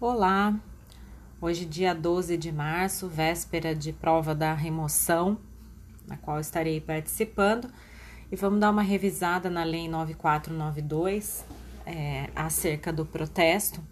Olá, 0.00 0.54
hoje, 1.40 1.64
dia 1.64 1.92
12 1.92 2.36
de 2.36 2.52
março, 2.52 3.08
véspera 3.08 3.74
de 3.74 3.92
prova 3.92 4.32
da 4.32 4.54
remoção, 4.54 5.36
na 6.06 6.16
qual 6.16 6.38
estarei 6.38 6.80
participando, 6.80 7.68
e 8.30 8.36
vamos 8.36 8.60
dar 8.60 8.70
uma 8.70 8.82
revisada 8.82 9.50
na 9.50 9.64
Lei 9.64 9.88
9492 9.88 11.44
é, 11.84 12.30
acerca 12.32 12.92
do 12.92 13.04
protesto, 13.04 13.82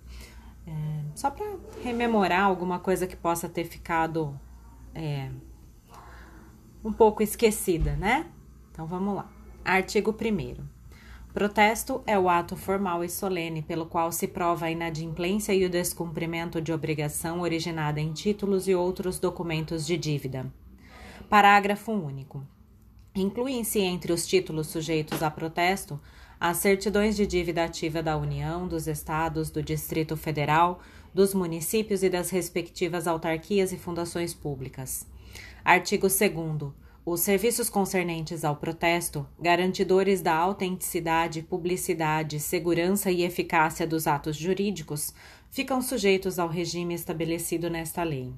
é, 0.65 0.71
só 1.17 1.29
para 1.29 1.45
rememorar 1.83 2.45
alguma 2.45 2.79
coisa 2.79 3.05
que 3.09 3.17
possa 3.17 3.49
ter 3.49 3.65
ficado 3.65 4.39
é, 4.95 5.29
um 6.85 6.93
pouco 6.93 7.21
esquecida, 7.21 7.97
né? 7.97 8.27
Então 8.71 8.87
vamos 8.87 9.17
lá. 9.17 9.29
Artigo 9.65 10.13
1. 10.13 10.76
Protesto 11.37 12.03
é 12.07 12.19
o 12.19 12.31
ato 12.31 12.57
formal 12.57 13.05
e 13.05 13.11
solene 13.11 13.61
pelo 13.61 13.85
qual 13.85 14.11
se 14.11 14.27
prova 14.27 14.65
a 14.65 14.71
inadimplência 14.71 15.53
e 15.53 15.67
o 15.67 15.69
descumprimento 15.69 16.63
de 16.63 16.73
obrigação 16.73 17.43
originada 17.43 18.01
em 18.01 18.11
títulos 18.15 18.67
e 18.67 18.75
outros 18.75 19.19
documentos 19.19 19.87
de 19.87 19.99
dívida. 19.99 20.51
Parágrafo 21.29 21.93
único. 21.93 22.43
Incluem-se 23.15 23.81
entre 23.81 24.15
os 24.15 24.27
títulos 24.27 24.69
sujeitos 24.69 25.23
a 25.23 25.31
protesto 25.31 26.01
as 26.41 26.57
certidões 26.57 27.15
de 27.15 27.27
dívida 27.27 27.65
ativa 27.65 28.03
da 28.03 28.17
União, 28.17 28.67
dos 28.67 28.87
Estados, 28.87 29.51
do 29.51 29.63
Distrito 29.63 30.17
Federal, 30.17 30.81
dos 31.13 31.35
municípios 31.35 32.03
e 32.03 32.09
das 32.09 32.31
respectivas 32.31 33.07
autarquias 33.07 33.73
e 33.73 33.77
fundações 33.77 34.33
públicas. 34.33 35.07
Artigo 35.63 36.09
2 36.09 36.86
os 37.07 37.21
serviços 37.21 37.71
concernentes 37.71 38.45
ao 38.45 38.57
protesto, 38.57 39.25
garantidores 39.41 40.21
da 40.21 40.35
autenticidade, 40.35 41.41
publicidade, 41.41 42.41
segurança 42.41 43.13
e 43.13 43.23
eficácia 43.23 43.87
dos 43.87 44.09
atos 44.09 44.37
jurídicos, 44.37 45.15
ficam 45.49 45.81
sujeitos 45.81 46.37
ao 46.37 46.49
regime 46.49 46.95
estabelecido 46.95 47.71
nesta 47.71 48.03
lei. 48.03 48.35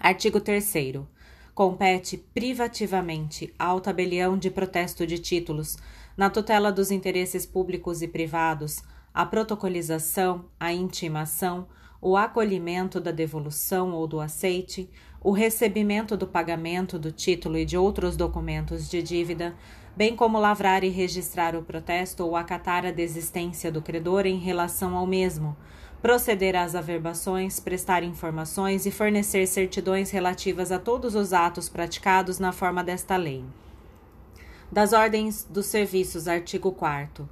Artigo 0.00 0.40
3. 0.40 0.74
Compete 1.54 2.18
privativamente 2.34 3.54
ao 3.56 3.80
tabelião 3.80 4.36
de 4.36 4.50
protesto 4.50 5.06
de 5.06 5.20
títulos, 5.20 5.78
na 6.16 6.28
tutela 6.28 6.72
dos 6.72 6.90
interesses 6.90 7.46
públicos 7.46 8.02
e 8.02 8.08
privados, 8.08 8.82
a 9.14 9.24
protocolização, 9.24 10.46
a 10.58 10.72
intimação, 10.72 11.68
o 12.02 12.16
acolhimento 12.16 13.00
da 13.00 13.12
devolução 13.12 13.92
ou 13.92 14.08
do 14.08 14.20
aceite, 14.20 14.90
o 15.26 15.32
recebimento 15.32 16.16
do 16.16 16.24
pagamento 16.24 17.00
do 17.00 17.10
título 17.10 17.58
e 17.58 17.64
de 17.64 17.76
outros 17.76 18.16
documentos 18.16 18.88
de 18.88 19.02
dívida, 19.02 19.56
bem 19.96 20.14
como 20.14 20.38
lavrar 20.38 20.84
e 20.84 20.88
registrar 20.88 21.56
o 21.56 21.64
protesto 21.64 22.24
ou 22.24 22.36
acatar 22.36 22.86
a 22.86 22.92
desistência 22.92 23.72
do 23.72 23.82
credor 23.82 24.24
em 24.24 24.38
relação 24.38 24.96
ao 24.96 25.04
mesmo, 25.04 25.56
proceder 26.00 26.54
às 26.54 26.76
averbações, 26.76 27.58
prestar 27.58 28.04
informações 28.04 28.86
e 28.86 28.92
fornecer 28.92 29.48
certidões 29.48 30.12
relativas 30.12 30.70
a 30.70 30.78
todos 30.78 31.16
os 31.16 31.32
atos 31.32 31.68
praticados 31.68 32.38
na 32.38 32.52
forma 32.52 32.84
desta 32.84 33.16
lei. 33.16 33.44
Das 34.70 34.92
ordens 34.92 35.42
dos 35.42 35.66
serviços, 35.66 36.28
artigo 36.28 36.70
4. 36.70 37.28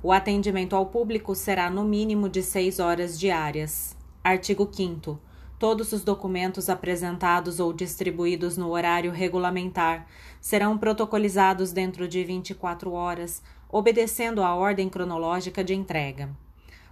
O 0.00 0.12
atendimento 0.12 0.76
ao 0.76 0.86
público 0.86 1.34
será 1.34 1.68
no 1.68 1.82
mínimo 1.82 2.28
de 2.28 2.40
seis 2.40 2.78
horas 2.78 3.18
diárias. 3.18 3.96
Artigo 4.22 4.70
5. 4.72 5.31
Todos 5.62 5.92
os 5.92 6.02
documentos 6.02 6.68
apresentados 6.68 7.60
ou 7.60 7.72
distribuídos 7.72 8.56
no 8.56 8.70
horário 8.70 9.12
regulamentar 9.12 10.08
serão 10.40 10.76
protocolizados 10.76 11.70
dentro 11.70 12.08
de 12.08 12.24
24 12.24 12.90
horas, 12.90 13.40
obedecendo 13.68 14.42
à 14.42 14.56
ordem 14.56 14.88
cronológica 14.88 15.62
de 15.62 15.72
entrega. 15.72 16.30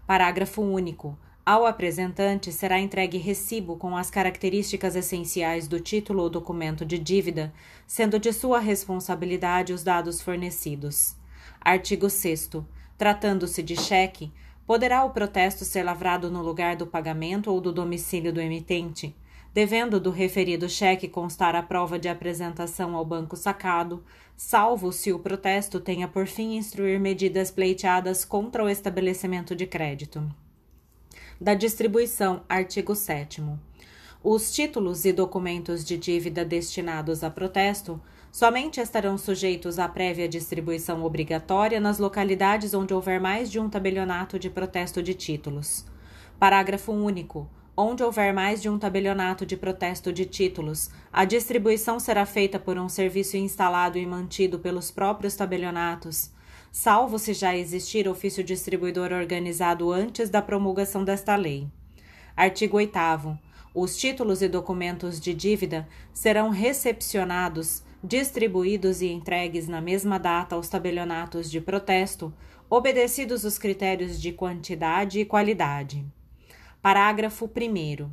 Parágrafo 0.06 0.62
único. 0.62 1.18
Ao 1.44 1.66
apresentante 1.66 2.52
será 2.52 2.78
entregue 2.78 3.18
recibo 3.18 3.74
com 3.74 3.96
as 3.96 4.08
características 4.08 4.94
essenciais 4.94 5.66
do 5.66 5.80
título 5.80 6.22
ou 6.22 6.30
documento 6.30 6.86
de 6.86 6.96
dívida, 6.96 7.52
sendo 7.88 8.20
de 8.20 8.32
sua 8.32 8.60
responsabilidade 8.60 9.72
os 9.72 9.82
dados 9.82 10.20
fornecidos. 10.20 11.16
Artigo 11.60 12.08
6. 12.08 12.50
Tratando-se 12.96 13.64
de 13.64 13.74
cheque, 13.74 14.30
Poderá 14.70 15.02
o 15.02 15.10
protesto 15.10 15.64
ser 15.64 15.82
lavrado 15.82 16.30
no 16.30 16.40
lugar 16.40 16.76
do 16.76 16.86
pagamento 16.86 17.50
ou 17.50 17.60
do 17.60 17.72
domicílio 17.72 18.32
do 18.32 18.40
emitente, 18.40 19.12
devendo 19.52 19.98
do 19.98 20.12
referido 20.12 20.68
cheque 20.68 21.08
constar 21.08 21.56
a 21.56 21.62
prova 21.64 21.98
de 21.98 22.08
apresentação 22.08 22.94
ao 22.94 23.04
banco 23.04 23.36
sacado, 23.36 24.04
salvo 24.36 24.92
se 24.92 25.12
o 25.12 25.18
protesto 25.18 25.80
tenha 25.80 26.06
por 26.06 26.24
fim 26.28 26.56
instruir 26.56 27.00
medidas 27.00 27.50
pleiteadas 27.50 28.24
contra 28.24 28.62
o 28.62 28.68
estabelecimento 28.68 29.56
de 29.56 29.66
crédito. 29.66 30.22
Da 31.40 31.54
distribuição, 31.54 32.44
artigo 32.48 32.94
7. 32.94 33.42
Os 34.22 34.52
títulos 34.52 35.04
e 35.04 35.12
documentos 35.12 35.84
de 35.84 35.98
dívida 35.98 36.44
destinados 36.44 37.24
a 37.24 37.30
protesto 37.30 38.00
Somente 38.32 38.80
estarão 38.80 39.18
sujeitos 39.18 39.78
à 39.78 39.88
prévia 39.88 40.28
distribuição 40.28 41.04
obrigatória 41.04 41.80
nas 41.80 41.98
localidades 41.98 42.72
onde 42.74 42.94
houver 42.94 43.20
mais 43.20 43.50
de 43.50 43.58
um 43.58 43.68
tabelionato 43.68 44.38
de 44.38 44.48
protesto 44.48 45.02
de 45.02 45.14
títulos. 45.14 45.84
Parágrafo 46.38 46.92
único. 46.92 47.48
Onde 47.76 48.04
houver 48.04 48.32
mais 48.32 48.62
de 48.62 48.68
um 48.68 48.78
tabelionato 48.78 49.44
de 49.44 49.56
protesto 49.56 50.12
de 50.12 50.26
títulos, 50.26 50.90
a 51.12 51.24
distribuição 51.24 51.98
será 51.98 52.24
feita 52.24 52.58
por 52.58 52.78
um 52.78 52.88
serviço 52.88 53.36
instalado 53.36 53.98
e 53.98 54.06
mantido 54.06 54.58
pelos 54.58 54.90
próprios 54.90 55.34
tabelionatos, 55.34 56.30
salvo 56.70 57.18
se 57.18 57.32
já 57.32 57.56
existir 57.56 58.06
ofício 58.06 58.44
distribuidor 58.44 59.12
organizado 59.12 59.90
antes 59.90 60.28
da 60.28 60.42
promulgação 60.42 61.04
desta 61.04 61.34
lei. 61.36 61.66
Artigo 62.36 62.76
8. 62.76 63.38
Os 63.74 63.96
títulos 63.96 64.42
e 64.42 64.48
documentos 64.48 65.18
de 65.18 65.32
dívida 65.32 65.88
serão 66.12 66.50
recepcionados 66.50 67.82
distribuídos 68.02 69.02
e 69.02 69.08
entregues 69.08 69.68
na 69.68 69.80
mesma 69.80 70.18
data 70.18 70.54
aos 70.54 70.68
tabelionatos 70.68 71.50
de 71.50 71.60
protesto, 71.60 72.32
obedecidos 72.68 73.44
os 73.44 73.58
critérios 73.58 74.20
de 74.20 74.32
quantidade 74.32 75.20
e 75.20 75.24
qualidade. 75.24 76.04
Parágrafo 76.80 77.44
1. 77.44 78.10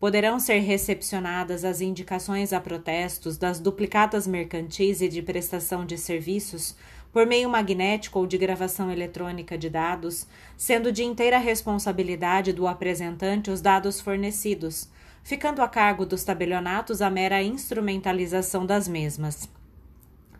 Poderão 0.00 0.38
ser 0.40 0.58
recepcionadas 0.60 1.64
as 1.64 1.80
indicações 1.80 2.52
a 2.52 2.60
protestos 2.60 3.36
das 3.36 3.60
duplicatas 3.60 4.26
mercantis 4.26 5.00
e 5.00 5.08
de 5.08 5.22
prestação 5.22 5.84
de 5.84 5.98
serviços 5.98 6.76
por 7.12 7.26
meio 7.26 7.48
magnético 7.48 8.18
ou 8.18 8.26
de 8.26 8.38
gravação 8.38 8.90
eletrônica 8.90 9.56
de 9.56 9.70
dados, 9.70 10.26
sendo 10.56 10.92
de 10.92 11.04
inteira 11.04 11.38
responsabilidade 11.38 12.52
do 12.52 12.66
apresentante 12.66 13.50
os 13.50 13.60
dados 13.60 14.00
fornecidos, 14.00 14.88
ficando 15.22 15.62
a 15.62 15.68
cargo 15.68 16.06
dos 16.06 16.24
tabelionatos 16.24 17.02
a 17.02 17.10
mera 17.10 17.42
instrumentalização 17.42 18.64
das 18.64 18.88
mesmas. 18.88 19.48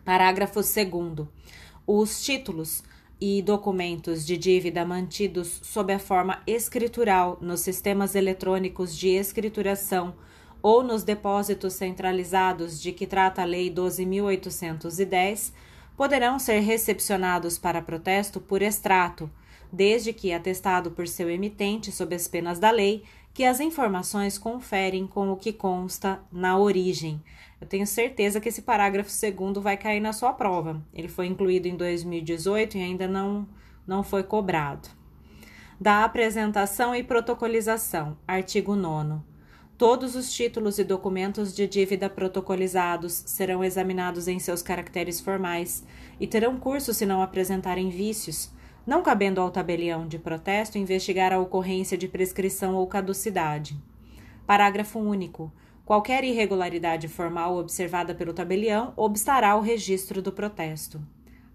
Parágrafo 0.03 0.61
2. 0.61 1.27
Os 1.85 2.23
títulos 2.23 2.83
e 3.21 3.41
documentos 3.41 4.25
de 4.25 4.37
dívida 4.37 4.85
mantidos 4.85 5.59
sob 5.61 5.91
a 5.91 5.99
forma 5.99 6.41
escritural 6.47 7.37
nos 7.41 7.59
sistemas 7.59 8.15
eletrônicos 8.15 8.97
de 8.97 9.09
escrituração 9.09 10.15
ou 10.61 10.83
nos 10.83 11.03
depósitos 11.03 11.73
centralizados 11.73 12.81
de 12.81 12.91
que 12.91 13.05
trata 13.05 13.41
a 13.41 13.45
Lei 13.45 13.69
12.810 13.69 15.51
poderão 15.95 16.39
ser 16.39 16.59
recepcionados 16.59 17.57
para 17.57 17.81
protesto 17.81 18.39
por 18.39 18.61
extrato, 18.61 19.29
desde 19.71 20.13
que 20.13 20.31
atestado 20.31 20.91
por 20.91 21.07
seu 21.07 21.29
emitente 21.29 21.91
sob 21.91 22.15
as 22.15 22.25
penas 22.27 22.57
da 22.57 22.71
lei 22.71 23.03
que 23.39 23.45
as 23.45 23.61
informações 23.61 24.37
conferem 24.37 25.07
com 25.07 25.31
o 25.31 25.37
que 25.37 25.53
consta 25.53 26.19
na 26.29 26.57
origem. 26.57 27.23
Eu 27.61 27.65
tenho 27.65 27.87
certeza 27.87 28.41
que 28.41 28.49
esse 28.49 28.63
parágrafo 28.63 29.09
segundo 29.09 29.61
vai 29.61 29.77
cair 29.77 30.01
na 30.01 30.11
sua 30.11 30.33
prova. 30.33 30.85
Ele 30.93 31.07
foi 31.07 31.27
incluído 31.27 31.65
em 31.65 31.77
2018 31.77 32.77
e 32.77 32.81
ainda 32.81 33.07
não, 33.07 33.47
não 33.87 34.03
foi 34.03 34.23
cobrado. 34.23 34.89
Da 35.79 36.03
apresentação 36.03 36.93
e 36.93 37.01
protocolização. 37.01 38.17
Artigo 38.27 38.75
9. 38.75 39.21
Todos 39.77 40.17
os 40.17 40.33
títulos 40.33 40.77
e 40.77 40.83
documentos 40.83 41.55
de 41.55 41.65
dívida 41.65 42.09
protocolizados 42.09 43.23
serão 43.25 43.63
examinados 43.63 44.27
em 44.27 44.37
seus 44.37 44.61
caracteres 44.61 45.21
formais 45.21 45.85
e 46.19 46.27
terão 46.27 46.59
curso 46.59 46.93
se 46.93 47.05
não 47.05 47.21
apresentarem 47.21 47.89
vícios 47.89 48.51
não 48.89 49.03
cabendo 49.03 49.39
ao 49.39 49.51
tabelião 49.51 50.07
de 50.07 50.17
protesto 50.17 50.79
investigar 50.79 51.31
a 51.31 51.37
ocorrência 51.37 51.95
de 51.95 52.07
prescrição 52.07 52.73
ou 52.73 52.87
caducidade. 52.87 53.77
Parágrafo 54.47 54.97
único. 54.97 55.53
Qualquer 55.85 56.23
irregularidade 56.23 57.07
formal 57.07 57.55
observada 57.55 58.15
pelo 58.15 58.33
tabelião 58.33 58.91
obstará 58.97 59.55
o 59.55 59.61
registro 59.61 60.23
do 60.23 60.31
protesto. 60.31 60.99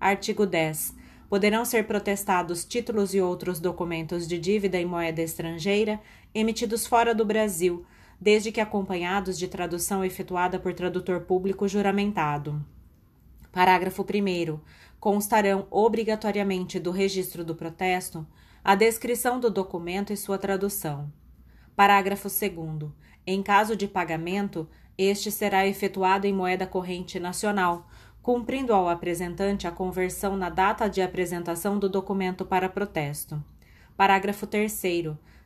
Artigo 0.01 0.47
10. 0.47 0.95
Poderão 1.29 1.65
ser 1.65 1.89
protestados 1.89 2.65
títulos 2.65 3.13
e 3.15 3.21
outros 3.21 3.59
documentos 3.59 4.29
de 4.29 4.39
dívida 4.39 4.79
em 4.79 4.87
moeda 4.87 5.21
estrangeira 5.21 6.01
emitidos 6.33 6.87
fora 6.87 7.13
do 7.13 7.25
Brasil, 7.25 7.85
desde 8.21 8.53
que 8.53 8.61
acompanhados 8.61 9.37
de 9.37 9.49
tradução 9.49 10.05
efetuada 10.05 10.57
por 10.61 10.73
tradutor 10.73 11.23
público 11.23 11.67
juramentado. 11.67 12.65
Parágrafo 13.55 14.03
1 14.03 14.61
constarão 15.05 15.67
obrigatoriamente 15.71 16.81
do 16.81 16.91
registro 16.91 17.45
do 17.45 17.55
protesto 17.55 18.27
a 18.65 18.75
descrição 18.75 19.39
do 19.39 19.51
documento 19.51 20.15
e 20.15 20.17
sua 20.17 20.39
tradução. 20.39 21.13
Parágrafo 21.77 22.27
2. 22.27 22.91
Em 23.27 23.43
caso 23.43 23.77
de 23.77 23.87
pagamento, 23.87 24.67
este 24.97 25.31
será 25.31 25.67
efetuado 25.67 26.27
em 26.27 26.33
moeda 26.33 26.67
corrente 26.67 27.21
nacional, 27.21 27.87
cumprindo 28.23 28.73
ao 28.73 28.89
apresentante 28.89 29.67
a 29.67 29.71
conversão 29.71 30.39
na 30.39 30.49
data 30.49 30.89
de 30.89 31.03
apresentação 31.03 31.79
do 31.79 31.87
documento 31.87 32.47
para 32.47 32.71
protesto. 32.71 33.45
Parágrafo 33.99 34.47
3. 34.47 34.83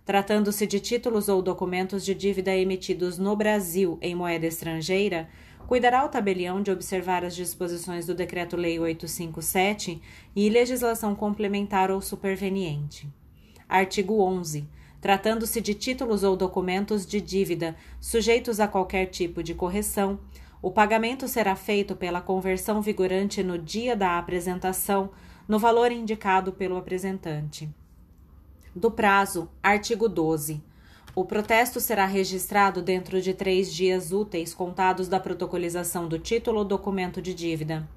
Tratando-se 0.05 0.69
de 0.69 0.79
títulos 0.79 1.29
ou 1.29 1.43
documentos 1.43 2.05
de 2.05 2.15
dívida 2.15 2.55
emitidos 2.55 3.19
no 3.19 3.35
Brasil 3.35 3.99
em 4.01 4.15
moeda 4.15 4.47
estrangeira, 4.47 5.29
cuidará 5.69 6.03
o 6.03 6.09
tabelião 6.09 6.63
de 6.63 6.71
observar 6.71 7.27
as 7.27 7.37
disposições 7.37 8.07
do 8.07 8.15
Decreto-Lei 8.15 8.81
857 8.81 10.01
e 10.35 10.49
legislação 10.49 11.15
complementar 11.15 11.91
ou 11.91 12.01
superveniente. 12.01 13.07
Artigo 13.69 14.23
11. 14.23 14.67
Tratando-se 14.99 15.61
de 15.61 15.75
títulos 15.75 16.25
ou 16.25 16.39
documentos 16.39 17.05
de 17.05 17.21
dívida 17.21 17.77
sujeitos 18.01 18.61
a 18.61 18.67
qualquer 18.67 19.09
tipo 19.09 19.43
de 19.43 19.55
correção, 19.55 20.19
o 20.63 20.71
pagamento 20.71 21.29
será 21.29 21.55
feito 21.55 21.95
pela 21.95 22.23
conversão 22.23 22.81
vigorante 22.81 23.43
no 23.43 23.59
dia 23.59 23.95
da 23.95 24.19
apresentação, 24.19 25.11
no 25.47 25.59
valor 25.59 25.93
indicado 25.93 26.51
pelo 26.51 26.79
apresentante. 26.79 27.69
Do 28.75 28.91
prazo, 28.91 29.51
artigo 29.63 30.09
12. 30.09 30.63
O 31.19 31.25
protesto 31.25 31.81
será 31.81 32.07
registrado 32.07 32.81
dentro 32.81 33.21
de 33.21 33.35
três 33.35 33.75
dias 33.75 34.13
úteis 34.13 34.55
contados 34.55 35.09
da 35.09 35.19
protocolização 35.19 36.07
do 36.07 36.17
título 36.17 36.61
ou 36.61 36.65
documento 36.65 37.21
de 37.21 37.35
dívida. 37.35 37.89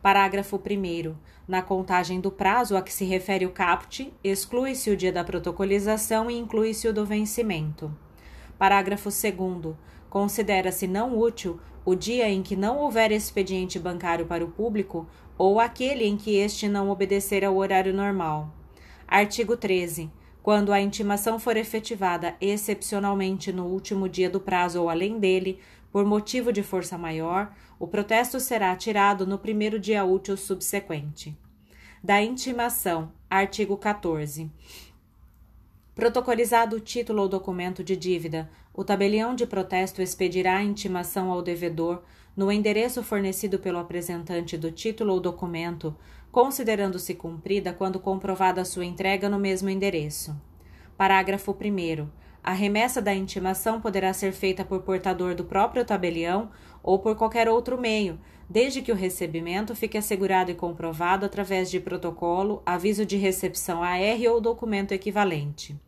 Parágrafo 0.00 0.54
1. 0.54 1.16
Na 1.48 1.62
contagem 1.62 2.20
do 2.20 2.30
prazo 2.30 2.76
a 2.76 2.82
que 2.82 2.92
se 2.92 3.04
refere 3.04 3.44
o 3.44 3.50
caput, 3.50 4.14
exclui-se 4.22 4.88
o 4.88 4.96
dia 4.96 5.10
da 5.10 5.24
protocolização 5.24 6.30
e 6.30 6.38
inclui-se 6.38 6.86
o 6.86 6.92
do 6.94 7.04
vencimento. 7.04 7.92
Parágrafo 8.56 9.08
2. 9.10 9.74
Considera-se 10.08 10.86
não 10.86 11.18
útil 11.18 11.58
o 11.84 11.96
dia 11.96 12.28
em 12.28 12.40
que 12.40 12.54
não 12.54 12.78
houver 12.78 13.10
expediente 13.10 13.80
bancário 13.80 14.26
para 14.26 14.44
o 14.44 14.52
público 14.52 15.08
ou 15.36 15.58
aquele 15.58 16.06
em 16.06 16.16
que 16.16 16.36
este 16.36 16.68
não 16.68 16.88
obedecer 16.88 17.44
ao 17.44 17.56
horário 17.56 17.92
normal. 17.92 18.48
Artigo 19.08 19.56
13. 19.56 20.08
Quando 20.42 20.72
a 20.72 20.80
intimação 20.80 21.38
for 21.38 21.56
efetivada 21.56 22.34
excepcionalmente 22.40 23.52
no 23.52 23.66
último 23.66 24.08
dia 24.08 24.30
do 24.30 24.40
prazo 24.40 24.80
ou 24.80 24.88
além 24.88 25.18
dele, 25.18 25.60
por 25.92 26.04
motivo 26.04 26.52
de 26.52 26.62
força 26.62 26.96
maior, 26.96 27.52
o 27.78 27.86
protesto 27.86 28.40
será 28.40 28.74
tirado 28.76 29.26
no 29.26 29.38
primeiro 29.38 29.78
dia 29.78 30.04
útil 30.04 30.36
subsequente. 30.36 31.36
Da 32.02 32.22
intimação, 32.22 33.12
artigo 33.28 33.76
14. 33.76 34.50
Protocolizado 35.94 36.76
o 36.76 36.80
título 36.80 37.22
ou 37.22 37.28
documento 37.28 37.84
de 37.84 37.94
dívida, 37.94 38.48
o 38.72 38.82
tabelião 38.82 39.34
de 39.34 39.46
protesto 39.46 40.00
expedirá 40.00 40.56
a 40.56 40.62
intimação 40.62 41.30
ao 41.30 41.42
devedor 41.42 42.02
no 42.34 42.50
endereço 42.50 43.02
fornecido 43.02 43.58
pelo 43.58 43.78
apresentante 43.78 44.56
do 44.56 44.70
título 44.70 45.12
ou 45.12 45.20
documento, 45.20 45.94
considerando-se 46.30 47.14
cumprida 47.14 47.72
quando 47.72 47.98
comprovada 47.98 48.64
sua 48.64 48.84
entrega 48.84 49.28
no 49.28 49.38
mesmo 49.38 49.68
endereço. 49.68 50.36
Parágrafo 50.96 51.52
1. 51.52 52.08
A 52.42 52.52
remessa 52.52 53.02
da 53.02 53.14
intimação 53.14 53.80
poderá 53.80 54.12
ser 54.12 54.32
feita 54.32 54.64
por 54.64 54.82
portador 54.82 55.34
do 55.34 55.44
próprio 55.44 55.84
tabelião 55.84 56.50
ou 56.82 56.98
por 56.98 57.14
qualquer 57.16 57.48
outro 57.48 57.78
meio, 57.78 58.18
desde 58.48 58.80
que 58.80 58.90
o 58.90 58.96
recebimento 58.96 59.74
fique 59.74 59.98
assegurado 59.98 60.50
e 60.50 60.54
comprovado 60.54 61.26
através 61.26 61.70
de 61.70 61.78
protocolo, 61.78 62.62
aviso 62.64 63.04
de 63.04 63.16
recepção 63.16 63.82
AR 63.82 64.20
ou 64.30 64.40
documento 64.40 64.92
equivalente. 64.92 65.78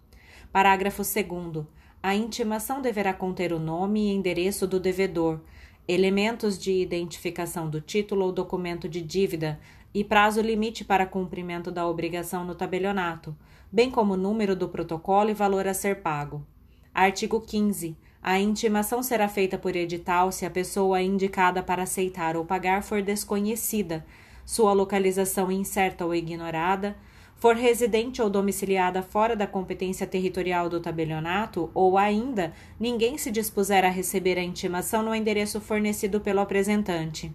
Parágrafo 0.53 1.03
2. 1.03 1.65
A 2.03 2.15
intimação 2.15 2.83
deverá 2.83 3.15
conter 3.15 3.53
o 3.53 3.59
nome 3.59 4.09
e 4.09 4.13
endereço 4.13 4.67
do 4.67 4.79
devedor, 4.79 5.41
elementos 5.89 6.59
de 6.59 6.73
identificação 6.73 7.69
do 7.69 7.81
título 7.81 8.27
ou 8.27 8.33
documento 8.33 8.89
de 8.89 9.01
dívida, 9.01 9.59
e 9.95 10.03
prazo 10.03 10.41
limite 10.41 10.85
para 10.85 11.07
cumprimento 11.07 11.71
da 11.71 11.87
obrigação 11.87 12.45
no 12.45 12.55
tabelionato, 12.55 13.37
bem 13.71 13.91
como 13.91 14.17
número 14.17 14.57
do 14.57 14.69
protocolo 14.69 15.31
e 15.31 15.35
valor 15.35 15.67
a 15.67 15.75
ser 15.75 16.03
pago. 16.03 16.47
Artigo 16.95 17.41
15. 17.41 17.97
A 18.23 18.39
intimação 18.39 19.03
será 19.03 19.29
feita 19.29 19.59
por 19.59 19.75
edital 19.75 20.31
se 20.31 20.47
a 20.47 20.51
pessoa 20.51 21.03
indicada 21.03 21.63
para 21.63 21.83
aceitar 21.83 22.37
ou 22.37 22.45
pagar 22.45 22.83
for 22.83 23.03
desconhecida, 23.03 24.05
sua 24.45 24.73
localização 24.73 25.51
incerta 25.51 26.05
ou 26.05 26.15
ignorada, 26.15 26.97
for 27.35 27.57
residente 27.57 28.23
ou 28.23 28.31
domiciliada 28.31 29.03
fora 29.03 29.35
da 29.35 29.49
competência 29.49 30.07
territorial 30.07 30.69
do 30.69 30.79
tabelionato, 30.79 31.71
ou 31.75 31.99
ainda 31.99 32.53
ninguém 32.79 33.19
se 33.19 33.33
dispuser 33.33 33.85
a 33.85 33.89
receber 33.89 34.39
a 34.39 34.43
intimação 34.45 35.03
no 35.03 35.13
endereço 35.13 35.61
fornecido 35.61 36.21
pelo 36.21 36.39
apresentante. 36.39 37.35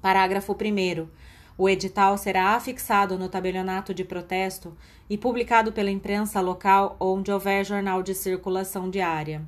Parágrafo 0.00 0.52
1. 0.52 1.08
O 1.60 1.68
edital 1.68 2.16
será 2.16 2.54
afixado 2.54 3.18
no 3.18 3.28
tabelionato 3.28 3.92
de 3.92 4.04
protesto 4.04 4.76
e 5.10 5.18
publicado 5.18 5.72
pela 5.72 5.90
imprensa 5.90 6.40
local 6.40 6.96
onde 7.00 7.32
houver 7.32 7.64
jornal 7.64 8.00
de 8.00 8.14
circulação 8.14 8.88
diária. 8.88 9.42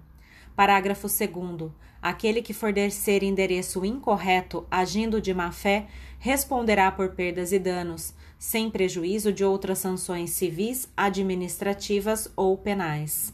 Parágrafo 0.57 1.07
2. 1.07 1.71
Aquele 2.03 2.43
que 2.43 2.53
fornecer 2.53 3.23
endereço 3.23 3.85
incorreto, 3.85 4.67
agindo 4.69 5.21
de 5.21 5.33
má 5.33 5.53
fé, 5.53 5.87
responderá 6.19 6.91
por 6.91 7.11
perdas 7.11 7.53
e 7.53 7.61
danos, 7.61 8.13
sem 8.37 8.69
prejuízo 8.69 9.33
de 9.33 9.45
outras 9.45 9.79
sanções 9.79 10.31
civis, 10.31 10.89
administrativas 10.97 12.29
ou 12.35 12.59
penais. 12.59 13.33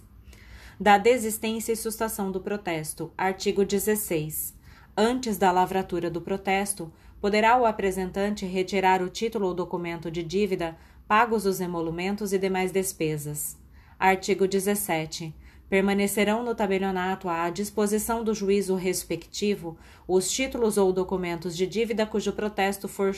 Da 0.79 0.99
desistência 0.99 1.73
e 1.73 1.77
sustação 1.77 2.31
do 2.31 2.43
protesto. 2.43 3.11
Artigo 3.17 3.65
16. 3.65 4.55
Antes 4.95 5.39
da 5.39 5.51
lavratura 5.51 6.11
do 6.11 6.21
protesto, 6.21 6.93
poderá 7.21 7.57
o 7.57 7.65
apresentante 7.65 8.47
retirar 8.47 9.03
o 9.03 9.09
título 9.09 9.47
ou 9.47 9.55
documento 9.55 10.11
de 10.11 10.23
dívida, 10.23 10.77
pagos 11.09 11.47
os 11.47 11.61
emolumentos 11.61 12.33
e 12.33 12.39
demais 12.39 12.73
despesas. 12.73 13.57
Artigo 13.99 14.47
17. 14.47 15.35
Permanecerão 15.69 16.45
no 16.45 16.55
tabelionato 16.55 17.29
à 17.29 17.51
disposição 17.51 18.23
do 18.23 18.33
juízo 18.33 18.77
respectivo 18.77 19.77
os 20.07 20.31
títulos 20.31 20.77
ou 20.77 20.93
documentos 20.93 21.57
de 21.57 21.67
dívida 21.67 22.07
cujo 22.07 22.33
protesto 22.33 22.87
for, 22.87 23.13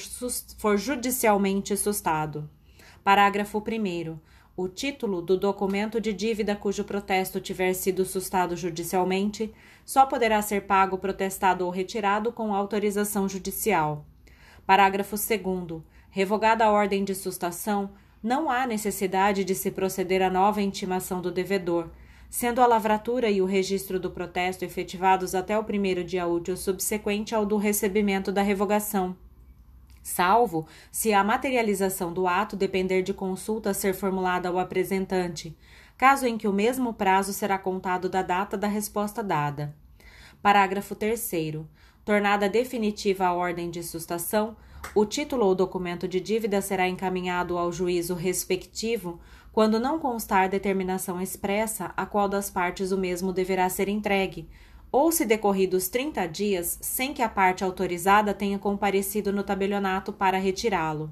for 0.57 0.79
judicialmente 0.79 1.77
sustado. 1.77 2.49
Parágrafo 3.05 3.59
1. 3.59 4.19
O 4.61 4.67
título 4.67 5.23
do 5.23 5.39
documento 5.39 6.01
de 6.01 6.13
dívida 6.13 6.57
cujo 6.57 6.83
protesto 6.83 7.41
tiver 7.41 7.73
sido 7.75 8.05
sustado 8.05 8.57
judicialmente 8.57 9.55
só 9.85 10.05
poderá 10.05 10.43
ser 10.43 10.63
pago, 10.63 10.99
protestado 10.99 11.65
ou 11.65 11.71
retirado 11.71 12.33
com 12.33 12.53
autorização 12.53 13.29
judicial. 13.29 14.05
Parágrafo 14.67 15.15
2. 15.15 15.81
Revogada 16.11 16.65
a 16.65 16.73
ordem 16.73 17.05
de 17.05 17.15
sustação, 17.15 17.91
não 18.21 18.51
há 18.51 18.67
necessidade 18.67 19.45
de 19.45 19.55
se 19.55 19.71
proceder 19.71 20.23
à 20.23 20.29
nova 20.29 20.61
intimação 20.61 21.23
do 21.23 21.31
devedor, 21.31 21.89
sendo 22.29 22.61
a 22.61 22.67
lavratura 22.67 23.31
e 23.31 23.41
o 23.41 23.47
registro 23.47 24.01
do 24.01 24.11
protesto 24.11 24.65
efetivados 24.65 25.37
até 25.37 25.57
o 25.57 25.63
primeiro 25.63 26.03
dia 26.03 26.27
útil 26.27 26.57
subsequente 26.57 27.33
ao 27.33 27.47
do 27.47 27.59
recebimento 27.59 28.33
da 28.33 28.43
revogação 28.43 29.17
salvo 30.03 30.67
se 30.91 31.13
a 31.13 31.23
materialização 31.23 32.13
do 32.13 32.27
ato 32.27 32.57
depender 32.57 33.03
de 33.03 33.13
consulta 33.15 33.75
ser 33.75 33.95
formulada 33.95 34.49
ao 34.49 34.59
apresentante, 34.59 35.57
caso 35.97 36.27
em 36.27 36.39
que 36.39 36.49
o 36.49 36.53
mesmo 36.53 36.95
prazo 36.95 37.33
será 37.33 37.59
contado 37.59 38.09
da 38.09 38.23
data 38.23 38.57
da 38.57 38.69
resposta 38.69 39.23
dada. 39.23 39.75
Parágrafo 40.41 40.95
3. 40.95 41.31
Tornada 42.05 42.49
definitiva 42.49 43.27
a 43.27 43.35
ordem 43.35 43.71
de 43.71 43.83
sustação, 43.83 44.57
o 44.95 45.05
título 45.05 45.45
ou 45.45 45.55
documento 45.55 46.07
de 46.09 46.21
dívida 46.21 46.61
será 46.63 46.89
encaminhado 46.89 47.59
ao 47.59 47.73
juízo 47.73 48.15
respectivo 48.15 49.21
quando 49.53 49.81
não 49.81 49.99
constar 49.99 50.49
determinação 50.49 51.21
expressa 51.21 51.93
a 51.97 52.07
qual 52.07 52.29
das 52.29 52.49
partes 52.49 52.93
o 52.93 52.97
mesmo 52.97 53.33
deverá 53.33 53.69
ser 53.69 53.89
entregue, 53.89 54.49
ou 54.91 55.13
se 55.13 55.25
decorridos 55.25 55.89
30 55.89 56.27
dias 56.27 56.79
sem 56.81 57.13
que 57.13 57.23
a 57.23 57.29
parte 57.29 57.63
autorizada 57.63 58.33
tenha 58.33 58.59
comparecido 58.59 59.33
no 59.33 59.43
tabelionato 59.43 60.13
para 60.13 60.39
retirá-lo. 60.39 61.11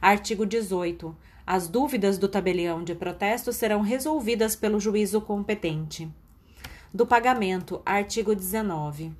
Artigo 0.00 0.44
18. 0.44 1.16
As 1.46 1.68
dúvidas 1.68 2.18
do 2.18 2.28
tabelião 2.28 2.82
de 2.82 2.94
protesto 2.94 3.52
serão 3.52 3.80
resolvidas 3.80 4.56
pelo 4.56 4.80
juízo 4.80 5.20
competente. 5.20 6.10
Do 6.92 7.06
pagamento, 7.06 7.80
artigo 7.84 8.34
19. 8.34 9.12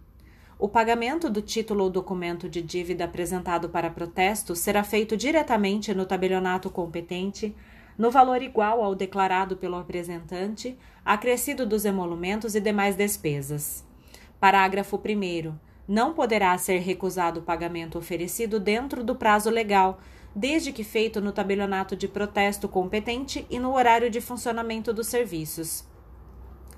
O 0.59 0.69
pagamento 0.69 1.29
do 1.29 1.43
título 1.43 1.85
ou 1.85 1.91
documento 1.91 2.49
de 2.49 2.63
dívida 2.63 3.05
apresentado 3.05 3.69
para 3.69 3.91
protesto 3.91 4.57
será 4.57 4.83
feito 4.83 5.17
diretamente 5.17 5.95
no 5.95 6.07
tabelionato 6.07 6.71
competente 6.71 7.55
no 7.97 8.11
valor 8.11 8.43
igual 8.43 8.83
ao 8.83 8.95
declarado 8.95 9.57
pelo 9.57 9.77
apresentante, 9.77 10.79
acrescido 11.05 11.67
dos 11.67 11.85
emolumentos 11.85 12.55
e 12.55 12.61
demais 12.61 12.97
despesas. 12.97 13.85
Parágrafo 14.39 14.97
1. 14.97 15.55
Não 15.89 16.13
poderá 16.13 16.57
ser 16.59 16.81
recusado 16.81 17.41
o 17.41 17.43
pagamento 17.43 17.99
oferecido 17.99 18.59
dentro 18.61 19.05
do 19.05 19.15
prazo 19.15 19.51
legal, 19.51 20.01
desde 20.35 20.73
que 20.73 20.85
feito 20.85 21.21
no 21.21 21.33
tabelionato 21.33 21.97
de 21.97 22.07
protesto 22.07 22.69
competente 22.69 23.47
e 23.49 23.59
no 23.59 23.73
horário 23.75 24.11
de 24.11 24.21
funcionamento 24.21 24.93
dos 24.93 25.07
serviços. 25.07 25.85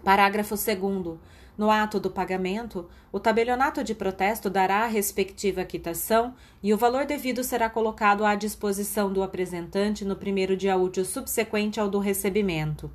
Parágrafo 0.05 0.55
2. 0.55 1.19
No 1.59 1.73
ato 1.73 1.99
do 1.99 2.09
pagamento, 2.09 2.89
o 3.11 3.19
tabelionato 3.19 3.83
de 3.83 3.93
protesto 3.93 4.49
dará 4.49 4.85
a 4.85 4.87
respectiva 4.87 5.65
quitação 5.65 6.33
e 6.63 6.73
o 6.73 6.77
valor 6.77 7.05
devido 7.05 7.43
será 7.43 7.69
colocado 7.69 8.25
à 8.25 8.37
disposição 8.37 9.13
do 9.13 9.25
apresentante 9.25 10.05
no 10.05 10.15
primeiro 10.15 10.57
dia 10.57 10.77
útil 10.77 11.05
subsequente 11.05 11.81
ao 11.81 11.89
do 11.89 11.99
recebimento. 11.99 12.89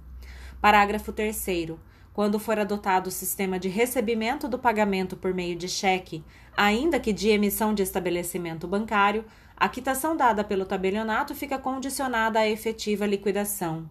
Parágrafo 0.62 1.12
3. 1.12 1.46
Quando 2.13 2.39
for 2.39 2.58
adotado 2.58 3.10
o 3.10 3.12
sistema 3.12 3.60
de 3.60 3.67
recebimento 3.67 4.48
do 4.48 4.58
pagamento 4.58 5.17
por 5.17 5.34
meio 5.34 5.58
de 5.58 5.67
cheque, 5.67 6.24
ainda 6.55 7.01
que 7.01 7.12
de 7.12 7.27
emissão 7.27 7.74
de 7.74 7.84
estabelecimento 7.84 8.65
bancário, 8.65 9.25
a 9.58 9.67
quitação 9.67 10.15
dada 10.15 10.41
pelo 10.41 10.63
tabelionato 10.63 11.36
fica 11.36 11.58
condicionada 11.58 12.39
à 12.39 12.48
efetiva 12.48 13.05
liquidação. 13.05 13.89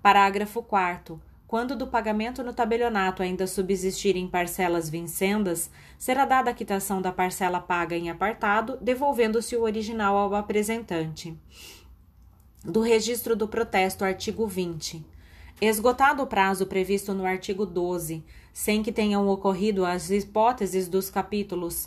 Parágrafo 0.00 0.62
4 0.62 1.20
quando 1.52 1.76
do 1.76 1.86
pagamento 1.86 2.42
no 2.42 2.54
tabelionato 2.54 3.22
ainda 3.22 3.46
subsistirem 3.46 4.26
parcelas 4.26 4.88
vincendas, 4.88 5.70
será 5.98 6.24
dada 6.24 6.50
a 6.50 6.54
quitação 6.54 7.02
da 7.02 7.12
parcela 7.12 7.60
paga 7.60 7.94
em 7.94 8.08
apartado, 8.08 8.78
devolvendo-se 8.80 9.54
o 9.54 9.60
original 9.60 10.16
ao 10.16 10.34
apresentante. 10.34 11.38
Do 12.64 12.80
registro 12.80 13.36
do 13.36 13.46
protesto, 13.46 14.02
artigo 14.02 14.46
20. 14.46 15.04
Esgotado 15.60 16.22
o 16.22 16.26
prazo 16.26 16.66
previsto 16.66 17.12
no 17.12 17.26
artigo 17.26 17.66
12, 17.66 18.24
sem 18.50 18.82
que 18.82 18.90
tenham 18.90 19.28
ocorrido 19.28 19.84
as 19.84 20.08
hipóteses 20.10 20.88
dos 20.88 21.10
capítulos 21.10 21.86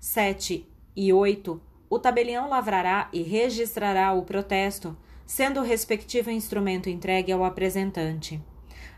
7 0.00 0.68
e 0.96 1.12
8, 1.12 1.62
o 1.88 2.00
tabelião 2.00 2.48
lavrará 2.48 3.08
e 3.12 3.22
registrará 3.22 4.12
o 4.12 4.24
protesto, 4.24 4.96
sendo 5.24 5.60
o 5.60 5.64
respectivo 5.64 6.32
instrumento 6.32 6.90
entregue 6.90 7.30
ao 7.30 7.44
apresentante. 7.44 8.42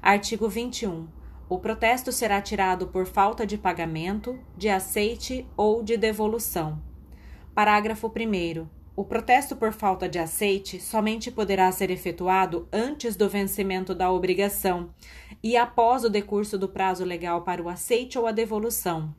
Artigo 0.06 0.48
21. 0.48 1.08
O 1.48 1.58
protesto 1.58 2.12
será 2.12 2.40
tirado 2.40 2.86
por 2.86 3.06
falta 3.06 3.44
de 3.44 3.58
pagamento, 3.58 4.38
de 4.56 4.68
aceite 4.68 5.44
ou 5.56 5.82
de 5.82 5.96
devolução. 5.96 6.80
Parágrafo 7.52 8.06
1. 8.06 8.68
O 8.94 9.04
protesto 9.04 9.56
por 9.56 9.72
falta 9.72 10.08
de 10.08 10.20
aceite 10.20 10.78
somente 10.78 11.28
poderá 11.32 11.72
ser 11.72 11.90
efetuado 11.90 12.68
antes 12.72 13.16
do 13.16 13.28
vencimento 13.28 13.96
da 13.96 14.08
obrigação 14.08 14.90
e 15.42 15.56
após 15.56 16.04
o 16.04 16.08
decurso 16.08 16.56
do 16.56 16.68
prazo 16.68 17.04
legal 17.04 17.42
para 17.42 17.60
o 17.60 17.68
aceite 17.68 18.16
ou 18.16 18.28
a 18.28 18.30
devolução. 18.30 19.12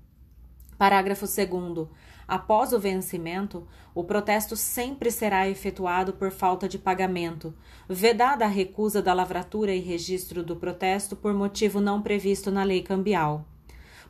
Parágrafo 0.77 1.25
2. 1.25 1.89
Após 2.27 2.73
o 2.73 2.79
vencimento, 2.79 3.65
o 3.95 4.03
protesto 4.03 4.57
sempre 4.57 5.09
será 5.09 5.47
efetuado 5.47 6.11
por 6.11 6.29
falta 6.29 6.67
de 6.67 6.77
pagamento, 6.77 7.55
vedada 7.87 8.43
a 8.43 8.49
recusa 8.49 9.01
da 9.01 9.13
lavratura 9.13 9.73
e 9.73 9.79
registro 9.79 10.43
do 10.43 10.55
protesto 10.55 11.15
por 11.15 11.33
motivo 11.33 11.79
não 11.79 12.01
previsto 12.01 12.51
na 12.51 12.63
lei 12.63 12.81
cambial. 12.81 13.45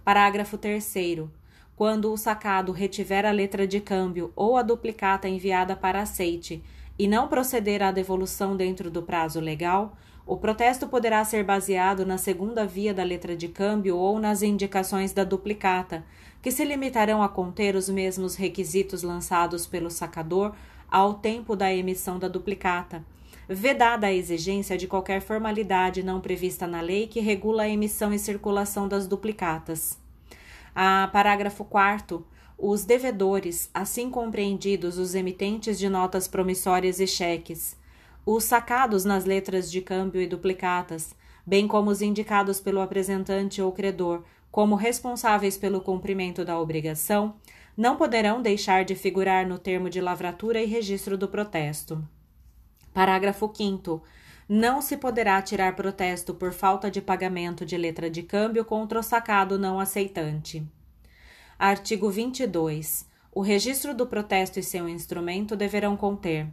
Parágrafo 0.03 0.57
3. 0.57 0.95
Quando 1.75 2.12
o 2.12 2.17
sacado 2.17 2.71
retiver 2.71 3.24
a 3.24 3.29
letra 3.29 3.67
de 3.67 3.79
câmbio 3.79 4.33
ou 4.36 4.57
a 4.57 4.63
duplicata 4.63 5.29
enviada 5.29 5.75
para 5.75 6.01
aceite 6.01 6.63
e 6.97 7.07
não 7.07 7.27
proceder 7.27 7.83
à 7.83 7.91
devolução 7.91 8.57
dentro 8.57 8.89
do 8.89 9.03
prazo 9.03 9.39
legal, 9.39 9.95
o 10.27 10.36
protesto 10.36 10.88
poderá 10.88 11.24
ser 11.24 11.46
baseado 11.46 12.05
na 12.05 12.17
segunda 12.17 12.65
via 12.67 12.93
da 12.93 13.01
letra 13.01 13.34
de 13.34 13.48
câmbio 13.48 13.96
ou 13.96 14.19
nas 14.19 14.41
indicações 14.41 15.13
da 15.13 15.24
duplicata, 15.24 16.03
que 16.41 16.51
se 16.51 16.65
limitarão 16.65 17.24
a 17.24 17.29
conter 17.29 17.75
os 17.77 17.88
mesmos 17.88 18.36
requisitos 18.36 19.03
lançados 19.03 19.65
pelo 19.65 19.89
sacador 19.89 20.53
ao 20.91 21.13
tempo 21.13 21.55
da 21.55 21.74
emissão 21.74 22.19
da 22.19 22.27
duplicata, 22.27 23.05
vedada 23.48 24.07
a 24.07 24.13
exigência 24.13 24.77
de 24.77 24.86
qualquer 24.86 25.22
formalidade 25.22 26.03
não 26.03 26.19
prevista 26.19 26.67
na 26.67 26.81
lei 26.81 27.07
que 27.07 27.22
regula 27.22 27.63
a 27.63 27.69
emissão 27.69 28.13
e 28.13 28.19
circulação 28.19 28.86
das 28.86 29.07
duplicatas. 29.07 29.98
A 30.75 31.10
parágrafo 31.12 31.63
4 31.63 32.25
os 32.60 32.84
devedores, 32.84 33.69
assim 33.72 34.10
compreendidos 34.10 34.98
os 34.98 35.13
emitentes 35.13 35.77
de 35.77 35.88
notas 35.88 36.27
promissórias 36.27 37.00
e 37.00 37.05
cheques, 37.05 37.77
os 38.29 38.43
sacados 38.43 39.05
nas 39.05 39.24
letras 39.24 39.72
de 39.72 39.79
câmbio 39.79 40.22
e 40.22 40.27
duplicatas, 40.27 41.15
bem 41.46 41.65
como 41.65 41.89
os 41.89 42.01
indicados 42.01 42.60
pelo 42.60 42.81
apresentante 42.81 43.62
ou 43.62 43.72
credor, 43.72 44.25
como 44.51 44.75
responsáveis 44.75 45.57
pelo 45.57 45.79
cumprimento 45.79 46.43
da 46.43 46.60
obrigação, 46.60 47.36
não 47.77 47.96
poderão 47.96 48.41
deixar 48.41 48.84
de 48.84 48.96
figurar 48.96 49.48
no 49.48 49.57
termo 49.57 49.89
de 49.89 50.01
lavratura 50.01 50.62
e 50.62 50.65
registro 50.65 51.17
do 51.17 51.29
protesto. 51.29 52.05
Parágrafo 52.93 53.50
5. 53.55 54.03
Não 54.50 54.81
se 54.81 54.98
poderá 54.98 55.41
tirar 55.41 55.74
protesto 55.74 56.34
por 56.34 56.51
falta 56.51 56.91
de 56.91 57.01
pagamento 57.01 57.65
de 57.65 57.77
letra 57.77 58.10
de 58.10 58.24
câmbio 58.24 58.65
contra 58.65 59.00
o 59.00 59.03
sacado 59.03 59.57
não 59.57 59.79
aceitante. 59.79 60.67
Artigo 61.57 62.10
22. 62.10 63.07
O 63.31 63.39
registro 63.39 63.96
do 63.96 64.05
protesto 64.05 64.60
e 64.60 64.63
seu 64.63 64.89
instrumento 64.89 65.55
deverão 65.55 65.96
conter 65.96 66.50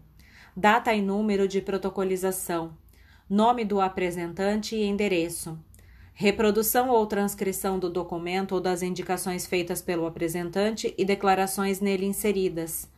data 0.56 0.94
e 0.94 1.02
número 1.02 1.49
de 1.49 1.61
protocolização, 1.61 2.76
nome 3.28 3.64
do 3.64 3.80
apresentante 3.80 4.76
e 4.76 4.84
endereço, 4.84 5.58
reprodução 6.12 6.90
ou 6.90 7.04
transcrição 7.06 7.76
do 7.76 7.90
documento 7.90 8.52
ou 8.52 8.61
das 8.61 8.80
indicações 8.80 9.46
feitas 9.46 9.82
pelo 9.82 10.06
apresentante 10.06 10.94
e 10.96 11.04
declarações 11.04 11.80
nele 11.80 12.06
inseridas, 12.06 12.88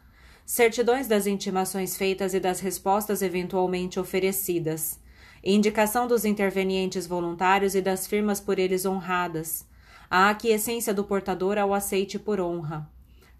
certidões 0.45 1.09
das 1.09 1.27
intimações 1.27 1.97
feitas 1.97 2.35
e 2.35 2.41
das 2.41 2.61
respostas 2.61 3.23
eventualmente 3.23 3.99
oferecidas, 3.99 5.01
indicação 5.43 6.07
dos 6.07 6.27
intervenientes 6.27 7.07
voluntários 7.07 7.75
e 7.75 7.81
das 7.81 8.07
firmas 8.07 8.39
por 8.39 8.59
eles 8.59 8.85
honradas, 8.85 9.67
a 10.11 10.29
aquiescência 10.29 10.93
do 10.93 11.05
portador 11.05 11.57
ao 11.57 11.73
aceite 11.73 12.19
por 12.19 12.39
honra, 12.39 12.87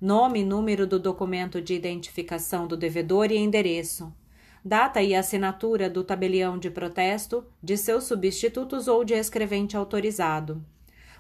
nome 0.01 0.41
e 0.41 0.45
número 0.45 0.87
do 0.87 0.99
documento 0.99 1.61
de 1.61 1.75
identificação 1.75 2.67
do 2.67 2.77
devedor 2.77 3.31
e 3.31 3.37
endereço 3.37 4.13
data 4.67 5.01
e 5.01 5.15
assinatura 5.15 5.89
do 5.89 6.03
tabelião 6.03 6.59
de 6.59 6.69
protesto, 6.69 7.45
de 7.63 7.77
seus 7.77 8.03
substitutos 8.03 8.89
ou 8.89 9.05
de 9.05 9.15
escrevente 9.15 9.77
autorizado. 9.77 10.61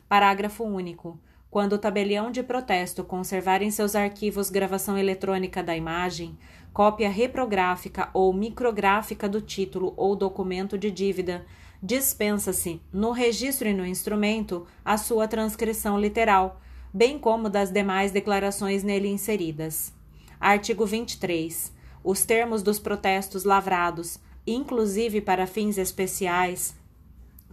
Parágrafo 0.09 0.64
único. 0.64 1.16
Quando 1.49 1.75
o 1.75 1.78
tabelião 1.78 2.28
de 2.28 2.42
protesto 2.42 3.04
conservar 3.04 3.62
em 3.62 3.71
seus 3.71 3.95
arquivos 3.95 4.50
gravação 4.50 4.99
eletrônica 4.99 5.62
da 5.62 5.76
imagem, 5.76 6.37
cópia 6.73 7.09
reprográfica 7.09 8.11
ou 8.12 8.35
micrográfica 8.35 9.28
do 9.28 9.40
título 9.40 9.95
ou 9.97 10.16
documento 10.16 10.76
de 10.76 10.90
dívida, 10.90 11.47
dispensa-se, 11.80 12.83
no 12.92 13.12
registro 13.12 13.68
e 13.68 13.73
no 13.73 13.87
instrumento, 13.87 14.66
a 14.85 14.97
sua 14.99 15.28
transcrição 15.28 15.97
literal, 16.00 16.61
bem 16.96 17.18
como 17.18 17.50
das 17.50 17.70
demais 17.70 18.10
declarações 18.10 18.82
nele 18.82 19.08
inseridas. 19.08 19.92
Artigo 20.40 20.86
23 20.86 21.76
os 22.02 22.24
termos 22.24 22.62
dos 22.62 22.78
protestos 22.78 23.44
lavrados, 23.44 24.18
inclusive 24.46 25.20
para 25.20 25.46
fins 25.46 25.76
especiais, 25.76 26.74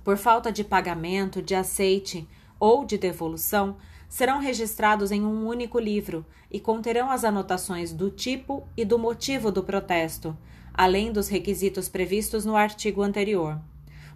por 0.02 0.16
falta 0.16 0.50
de 0.50 0.64
pagamento, 0.64 1.42
de 1.42 1.56
aceite 1.56 2.26
ou 2.58 2.86
de 2.86 2.98
devolução, 2.98 3.76
serão 4.08 4.40
registrados 4.40 5.12
em 5.12 5.26
um 5.26 5.46
único 5.46 5.78
livro 5.78 6.24
e 6.50 6.60
conterão 6.60 7.12
as 7.12 7.26
anotações 7.26 7.92
do 7.92 8.10
tipo 8.10 8.66
e 8.78 8.86
do 8.86 8.98
motivo 8.98 9.52
do 9.52 9.64
protesto, 9.64 10.38
além 10.74 11.12
dos 11.12 11.28
requisitos 11.28 11.90
previstos 11.90 12.46
no 12.46 12.56
artigo 12.56 13.02
anterior. 13.02 13.60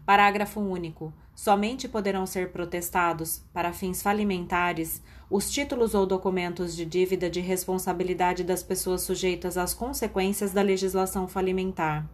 Parágrafo 0.05 0.61
único. 0.61 1.11
Somente 1.37 1.87
poderão 1.87 2.25
ser 2.25 2.51
protestados, 2.51 3.43
para 3.53 3.71
fins 3.71 4.01
falimentares, 4.01 5.03
os 5.29 5.51
títulos 5.51 5.93
ou 5.93 6.03
documentos 6.03 6.75
de 6.75 6.83
dívida 6.83 7.29
de 7.29 7.39
responsabilidade 7.39 8.43
das 8.43 8.63
pessoas 8.63 9.03
sujeitas 9.03 9.55
às 9.55 9.71
consequências 9.71 10.51
da 10.51 10.63
legislação 10.63 11.27
falimentar. 11.27 12.09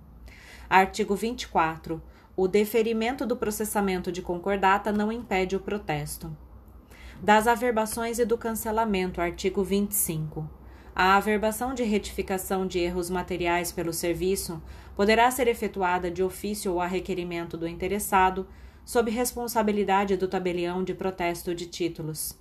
Artigo 0.69 1.15
24. 1.15 2.03
O 2.35 2.49
deferimento 2.49 3.25
do 3.25 3.37
processamento 3.37 4.11
de 4.11 4.21
concordata 4.21 4.91
não 4.91 5.09
impede 5.09 5.55
o 5.55 5.61
protesto. 5.61 6.35
Das 7.21 7.47
averbações 7.47 8.19
e 8.19 8.25
do 8.25 8.37
cancelamento, 8.37 9.21
artigo 9.21 9.63
25. 9.63 10.49
A 10.93 11.15
averbação 11.15 11.73
de 11.73 11.83
retificação 11.83 12.67
de 12.67 12.77
erros 12.77 13.09
materiais 13.09 13.71
pelo 13.71 13.93
serviço 13.93 14.61
poderá 14.97 15.31
ser 15.31 15.47
efetuada 15.47 16.11
de 16.11 16.21
ofício 16.21 16.73
ou 16.73 16.81
a 16.81 16.85
requerimento 16.85 17.55
do 17.55 17.65
interessado, 17.65 18.45
sob 18.85 19.09
responsabilidade 19.09 20.17
do 20.17 20.27
tabelião 20.27 20.83
de 20.83 20.93
protesto 20.93 21.53
de 21.55 21.65
títulos. 21.65 22.37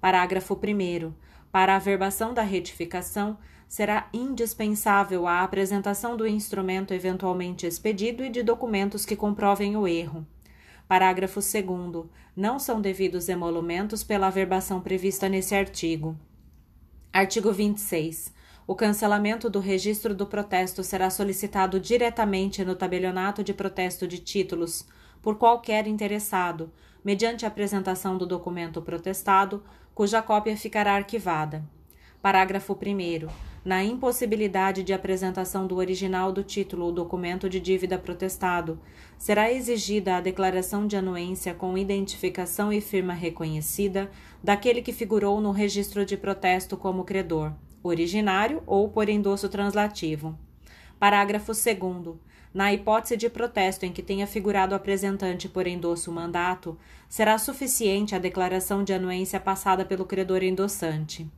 Parágrafo 0.00 0.54
1. 0.54 1.12
Para 1.50 1.72
a 1.72 1.76
averbação 1.76 2.34
da 2.34 2.42
retificação, 2.42 3.38
será 3.66 4.08
indispensável 4.12 5.26
a 5.26 5.42
apresentação 5.42 6.16
do 6.16 6.26
instrumento 6.26 6.94
eventualmente 6.94 7.66
expedido 7.66 8.24
e 8.24 8.28
de 8.28 8.42
documentos 8.42 9.04
que 9.04 9.16
comprovem 9.16 9.76
o 9.76 9.88
erro. 9.88 10.26
Parágrafo 10.86 11.40
2. 11.40 12.06
Não 12.36 12.58
são 12.58 12.80
devidos 12.80 13.28
emolumentos 13.28 14.04
pela 14.04 14.28
averbação 14.28 14.80
prevista 14.80 15.28
nesse 15.28 15.54
artigo. 15.54 16.16
Artigo 17.12 17.50
26. 17.50 18.32
O 18.66 18.74
cancelamento 18.74 19.48
do 19.48 19.58
registro 19.58 20.14
do 20.14 20.26
protesto 20.26 20.84
será 20.84 21.08
solicitado 21.08 21.80
diretamente 21.80 22.64
no 22.64 22.76
tabelionato 22.76 23.42
de 23.42 23.54
protesto 23.54 24.06
de 24.06 24.18
títulos 24.18 24.86
por 25.26 25.34
qualquer 25.38 25.88
interessado, 25.88 26.70
mediante 27.04 27.44
a 27.44 27.48
apresentação 27.48 28.16
do 28.16 28.24
documento 28.24 28.80
protestado, 28.80 29.60
cuja 29.92 30.22
cópia 30.22 30.56
ficará 30.56 30.94
arquivada. 30.94 31.64
Parágrafo 32.22 32.74
1. 32.74 33.26
Na 33.64 33.82
impossibilidade 33.82 34.84
de 34.84 34.92
apresentação 34.92 35.66
do 35.66 35.78
original 35.78 36.30
do 36.30 36.44
título 36.44 36.84
ou 36.84 36.92
documento 36.92 37.50
de 37.50 37.58
dívida 37.58 37.98
protestado, 37.98 38.78
será 39.18 39.52
exigida 39.52 40.14
a 40.14 40.20
declaração 40.20 40.86
de 40.86 40.96
anuência 40.96 41.52
com 41.52 41.76
identificação 41.76 42.72
e 42.72 42.80
firma 42.80 43.12
reconhecida 43.12 44.08
daquele 44.40 44.80
que 44.80 44.92
figurou 44.92 45.40
no 45.40 45.50
registro 45.50 46.06
de 46.06 46.16
protesto 46.16 46.76
como 46.76 47.02
credor, 47.02 47.52
originário 47.82 48.62
ou 48.64 48.88
por 48.88 49.08
endosso 49.08 49.48
translativo. 49.48 50.38
Parágrafo 51.00 51.50
2. 51.50 52.16
Na 52.56 52.72
hipótese 52.72 53.18
de 53.18 53.28
protesto 53.28 53.84
em 53.84 53.92
que 53.92 54.02
tenha 54.02 54.26
figurado 54.26 54.72
o 54.72 54.76
apresentante 54.76 55.46
por 55.46 55.66
endosso 55.66 56.10
mandato, 56.10 56.74
será 57.06 57.36
suficiente 57.36 58.14
a 58.14 58.18
declaração 58.18 58.82
de 58.82 58.94
anuência 58.94 59.38
passada 59.38 59.84
pelo 59.84 60.06
credor 60.06 60.42
endossante. 60.42 61.30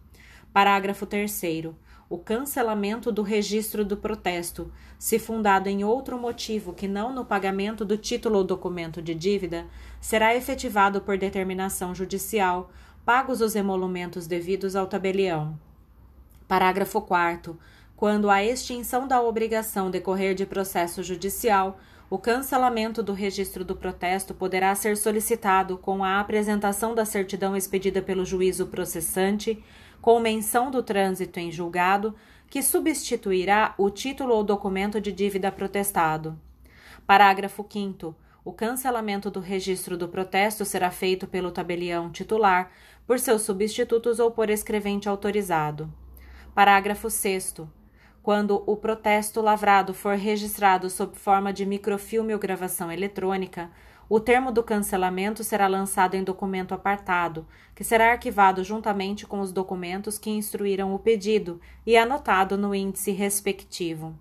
Parágrafo 0.52 1.06
3. 1.06 1.72
O 2.08 2.18
cancelamento 2.18 3.10
do 3.10 3.22
registro 3.22 3.84
do 3.84 3.96
protesto, 3.96 4.70
se 4.96 5.18
fundado 5.18 5.68
em 5.68 5.82
outro 5.82 6.16
motivo 6.16 6.72
que 6.72 6.86
não 6.86 7.12
no 7.12 7.24
pagamento 7.24 7.84
do 7.84 7.96
título 7.96 8.38
ou 8.38 8.44
documento 8.44 9.02
de 9.02 9.12
dívida, 9.12 9.66
será 10.00 10.36
efetivado 10.36 11.00
por 11.00 11.18
determinação 11.18 11.96
judicial, 11.96 12.70
pagos 13.04 13.40
os 13.40 13.56
emolumentos 13.56 14.28
devidos 14.28 14.76
ao 14.76 14.86
tabelião. 14.86 15.58
Parágrafo 16.46 17.00
4 17.00 17.58
quando 17.98 18.30
a 18.30 18.44
extinção 18.44 19.08
da 19.08 19.20
obrigação 19.20 19.90
decorrer 19.90 20.32
de 20.32 20.46
processo 20.46 21.02
judicial, 21.02 21.80
o 22.08 22.16
cancelamento 22.16 23.02
do 23.02 23.12
registro 23.12 23.64
do 23.64 23.74
protesto 23.74 24.32
poderá 24.32 24.72
ser 24.76 24.96
solicitado 24.96 25.76
com 25.76 26.04
a 26.04 26.20
apresentação 26.20 26.94
da 26.94 27.04
certidão 27.04 27.56
expedida 27.56 28.00
pelo 28.00 28.24
juízo 28.24 28.68
processante, 28.68 29.60
com 30.00 30.20
menção 30.20 30.70
do 30.70 30.80
trânsito 30.80 31.40
em 31.40 31.50
julgado, 31.50 32.14
que 32.48 32.62
substituirá 32.62 33.74
o 33.76 33.90
título 33.90 34.32
ou 34.32 34.44
documento 34.44 35.00
de 35.00 35.10
dívida 35.10 35.50
protestado. 35.50 36.38
Parágrafo 37.04 37.66
5. 37.68 38.14
O 38.44 38.52
cancelamento 38.52 39.28
do 39.28 39.40
registro 39.40 39.96
do 39.96 40.06
protesto 40.06 40.64
será 40.64 40.92
feito 40.92 41.26
pelo 41.26 41.50
tabelião 41.50 42.12
titular, 42.12 42.70
por 43.04 43.18
seus 43.18 43.42
substitutos 43.42 44.20
ou 44.20 44.30
por 44.30 44.50
escrevente 44.50 45.08
autorizado. 45.08 45.92
Parágrafo 46.54 47.10
6. 47.10 47.77
Quando 48.28 48.62
o 48.66 48.76
protesto 48.76 49.40
lavrado 49.40 49.94
for 49.94 50.14
registrado 50.14 50.90
sob 50.90 51.16
forma 51.16 51.50
de 51.50 51.64
microfilme 51.64 52.34
ou 52.34 52.38
gravação 52.38 52.92
eletrônica, 52.92 53.70
o 54.06 54.20
termo 54.20 54.52
do 54.52 54.62
cancelamento 54.62 55.42
será 55.42 55.66
lançado 55.66 56.14
em 56.14 56.22
documento 56.22 56.74
apartado, 56.74 57.46
que 57.74 57.82
será 57.82 58.12
arquivado 58.12 58.62
juntamente 58.62 59.26
com 59.26 59.40
os 59.40 59.50
documentos 59.50 60.18
que 60.18 60.28
instruíram 60.28 60.94
o 60.94 60.98
pedido 60.98 61.58
e 61.86 61.96
anotado 61.96 62.58
no 62.58 62.74
índice 62.74 63.12
respectivo. 63.12 64.14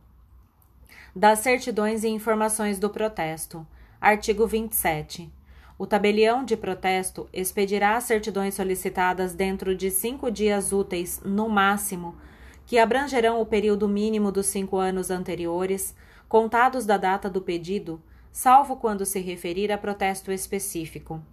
Das 1.13 1.39
certidões 1.39 2.05
e 2.05 2.07
informações 2.07 2.79
do 2.79 2.89
protesto. 2.89 3.67
Artigo 3.99 4.47
27. 4.47 5.29
O 5.77 5.85
tabelião 5.85 6.45
de 6.45 6.55
protesto 6.55 7.27
expedirá 7.33 7.97
as 7.97 8.05
certidões 8.05 8.53
solicitadas 8.53 9.33
dentro 9.33 9.75
de 9.75 9.91
cinco 9.91 10.31
dias 10.31 10.71
úteis, 10.71 11.19
no 11.25 11.49
máximo, 11.49 12.15
que 12.67 12.77
abrangerão 12.77 13.39
o 13.39 13.45
período 13.45 13.87
mínimo 13.87 14.29
dos 14.29 14.47
cinco 14.47 14.75
anos 14.75 15.09
anteriores, 15.09 15.95
contados 16.27 16.85
da 16.85 16.97
data 16.97 17.29
do 17.29 17.41
pedido, 17.41 17.99
salvo 18.29 18.75
quando 18.75 19.05
se 19.05 19.21
referir 19.21 19.71
a 19.71 19.77
protesto 19.77 20.33
específico. 20.33 21.23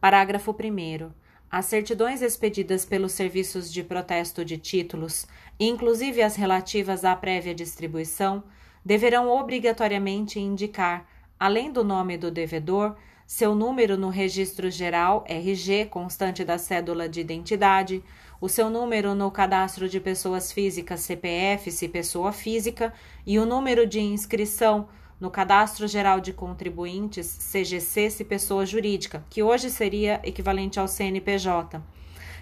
Parágrafo 0.00 0.50
1. 0.50 1.08
As 1.48 1.66
certidões 1.66 2.20
expedidas 2.20 2.84
pelos 2.84 3.12
serviços 3.12 3.72
de 3.72 3.84
protesto 3.84 4.44
de 4.44 4.58
títulos, 4.58 5.24
inclusive 5.60 6.20
as 6.20 6.34
relativas 6.34 7.04
à 7.04 7.14
prévia 7.14 7.54
distribuição, 7.54 8.42
deverão 8.84 9.28
obrigatoriamente 9.30 10.40
indicar, 10.40 11.06
além 11.38 11.70
do 11.70 11.84
nome 11.84 12.18
do 12.18 12.28
devedor, 12.28 12.96
seu 13.24 13.54
número 13.54 13.96
no 13.96 14.08
Registro 14.08 14.68
Geral 14.68 15.24
RG 15.28 15.86
constante 15.86 16.44
da 16.44 16.58
cédula 16.58 17.08
de 17.08 17.20
identidade, 17.20 18.02
o 18.42 18.48
seu 18.48 18.68
número 18.68 19.14
no 19.14 19.30
Cadastro 19.30 19.88
de 19.88 20.00
Pessoas 20.00 20.50
Físicas 20.50 20.98
CPF, 20.98 21.70
se 21.70 21.88
pessoa 21.88 22.32
física, 22.32 22.92
e 23.24 23.38
o 23.38 23.46
número 23.46 23.86
de 23.86 24.00
inscrição 24.00 24.88
no 25.20 25.30
Cadastro 25.30 25.86
Geral 25.86 26.18
de 26.18 26.32
Contribuintes 26.32 27.38
CGC, 27.52 28.10
se 28.10 28.24
pessoa 28.24 28.66
jurídica, 28.66 29.24
que 29.30 29.44
hoje 29.44 29.70
seria 29.70 30.20
equivalente 30.24 30.80
ao 30.80 30.88
CNPJ. 30.88 31.80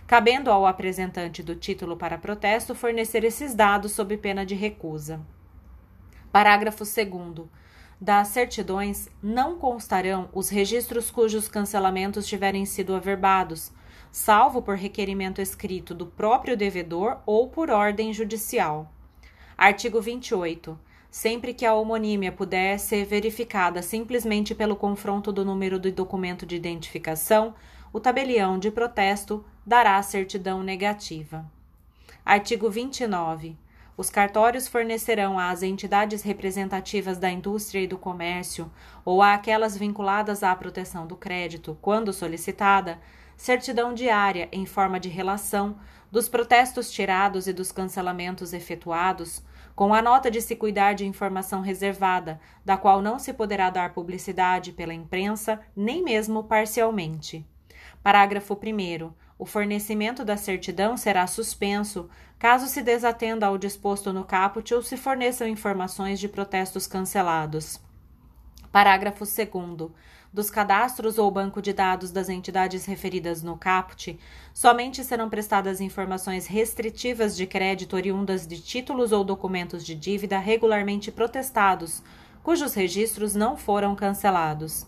Cabendo 0.06 0.50
ao 0.50 0.64
apresentante 0.64 1.42
do 1.42 1.54
título 1.54 1.98
para 1.98 2.16
protesto 2.16 2.74
fornecer 2.74 3.22
esses 3.22 3.54
dados 3.54 3.92
sob 3.92 4.16
pena 4.16 4.46
de 4.46 4.54
recusa. 4.54 5.20
Parágrafo 6.32 6.82
2 6.82 7.46
das 8.00 8.28
certidões 8.28 9.10
não 9.22 9.58
constarão 9.58 10.30
os 10.32 10.48
registros 10.48 11.10
cujos 11.10 11.46
cancelamentos 11.46 12.26
tiverem 12.26 12.64
sido 12.64 12.94
averbados, 12.94 13.70
salvo 14.10 14.60
por 14.60 14.76
requerimento 14.76 15.40
escrito 15.40 15.94
do 15.94 16.06
próprio 16.06 16.56
devedor 16.56 17.18
ou 17.24 17.48
por 17.48 17.70
ordem 17.70 18.12
judicial. 18.12 18.92
Artigo 19.56 20.00
28. 20.00 20.78
Sempre 21.10 21.52
que 21.52 21.66
a 21.66 21.74
homonímia 21.74 22.30
puder 22.30 22.78
ser 22.78 23.04
verificada 23.04 23.82
simplesmente 23.82 24.54
pelo 24.54 24.76
confronto 24.76 25.32
do 25.32 25.44
número 25.44 25.78
do 25.78 25.90
documento 25.90 26.46
de 26.46 26.56
identificação, 26.56 27.54
o 27.92 27.98
tabelião 27.98 28.58
de 28.58 28.70
protesto 28.70 29.44
dará 29.66 30.00
certidão 30.02 30.62
negativa. 30.62 31.44
Artigo 32.24 32.70
29. 32.70 33.56
Os 33.96 34.08
cartórios 34.08 34.66
fornecerão 34.66 35.38
às 35.38 35.62
entidades 35.62 36.22
representativas 36.22 37.18
da 37.18 37.30
indústria 37.30 37.82
e 37.82 37.86
do 37.86 37.98
comércio 37.98 38.70
ou 39.04 39.20
àquelas 39.20 39.76
vinculadas 39.76 40.42
à 40.42 40.54
proteção 40.54 41.06
do 41.06 41.16
crédito, 41.16 41.76
quando 41.82 42.12
solicitada, 42.12 42.98
certidão 43.40 43.94
diária 43.94 44.50
em 44.52 44.66
forma 44.66 45.00
de 45.00 45.08
relação 45.08 45.78
dos 46.12 46.28
protestos 46.28 46.90
tirados 46.90 47.46
e 47.46 47.54
dos 47.54 47.72
cancelamentos 47.72 48.52
efetuados, 48.52 49.42
com 49.74 49.94
a 49.94 50.02
nota 50.02 50.30
de 50.30 50.42
se 50.42 50.54
cuidar 50.54 50.92
de 50.92 51.06
informação 51.06 51.62
reservada, 51.62 52.38
da 52.62 52.76
qual 52.76 53.00
não 53.00 53.18
se 53.18 53.32
poderá 53.32 53.70
dar 53.70 53.94
publicidade 53.94 54.72
pela 54.72 54.92
imprensa, 54.92 55.58
nem 55.74 56.04
mesmo 56.04 56.44
parcialmente. 56.44 57.46
Parágrafo 58.02 58.52
1. 58.52 59.10
O 59.38 59.46
fornecimento 59.46 60.22
da 60.22 60.36
certidão 60.36 60.98
será 60.98 61.26
suspenso 61.26 62.10
caso 62.38 62.66
se 62.66 62.82
desatenda 62.82 63.46
ao 63.46 63.56
disposto 63.56 64.12
no 64.12 64.22
caput 64.22 64.74
ou 64.74 64.82
se 64.82 64.98
forneçam 64.98 65.48
informações 65.48 66.20
de 66.20 66.28
protestos 66.28 66.86
cancelados. 66.86 67.80
Parágrafo 68.70 69.24
2 69.24 69.90
dos 70.32 70.48
cadastros 70.50 71.18
ou 71.18 71.30
banco 71.30 71.60
de 71.60 71.72
dados 71.72 72.12
das 72.12 72.28
entidades 72.28 72.84
referidas 72.84 73.42
no 73.42 73.56
caput, 73.56 74.18
somente 74.54 75.02
serão 75.02 75.28
prestadas 75.28 75.80
informações 75.80 76.46
restritivas 76.46 77.36
de 77.36 77.46
crédito 77.46 77.96
oriundas 77.96 78.46
de 78.46 78.60
títulos 78.60 79.10
ou 79.10 79.24
documentos 79.24 79.84
de 79.84 79.94
dívida 79.94 80.38
regularmente 80.38 81.10
protestados, 81.10 82.02
cujos 82.42 82.74
registros 82.74 83.34
não 83.34 83.56
foram 83.56 83.96
cancelados. 83.96 84.86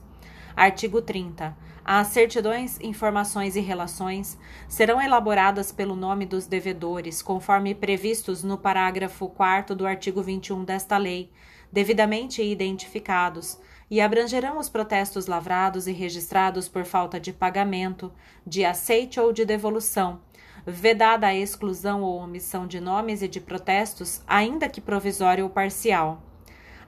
Artigo 0.55 1.03
30. 1.03 1.57
As 1.85 2.09
certidões, 2.09 2.79
informações 2.81 3.57
e 3.57 3.61
relações 3.61 4.39
serão 4.69 5.03
elaboradas 5.03 5.73
pelo 5.73 5.97
nome 5.97 6.25
dos 6.25 6.47
devedores, 6.47 7.21
conforme 7.21 7.75
previstos 7.75 8.45
no 8.45 8.57
parágrafo 8.57 9.29
4 9.29 9.75
do 9.75 9.85
artigo 9.85 10.23
21 10.23 10.63
desta 10.63 10.97
lei, 10.97 11.33
devidamente 11.73 12.41
identificados 12.41 13.59
e 13.93 14.01
abrangerão 14.01 14.59
os 14.59 14.71
protestos 14.71 15.27
lavrados 15.27 15.87
e 15.87 15.93
registrados 15.93 16.67
por 16.67 16.83
falta 16.83 17.21
de 17.21 17.31
pagamento, 17.31 18.11
de 18.47 18.65
aceite 18.65 19.21
ou 19.21 19.35
de 19.35 19.45
devolução, 19.45 20.19
vedada 20.65 21.27
a 21.27 21.35
exclusão 21.35 22.01
ou 22.01 22.17
omissão 22.17 22.67
de 22.67 22.81
nomes 22.81 23.21
e 23.21 23.29
de 23.29 23.39
protestos, 23.39 24.23
ainda 24.27 24.67
que 24.67 24.81
provisório 24.81 25.45
ou 25.45 25.51
parcial. 25.51 26.23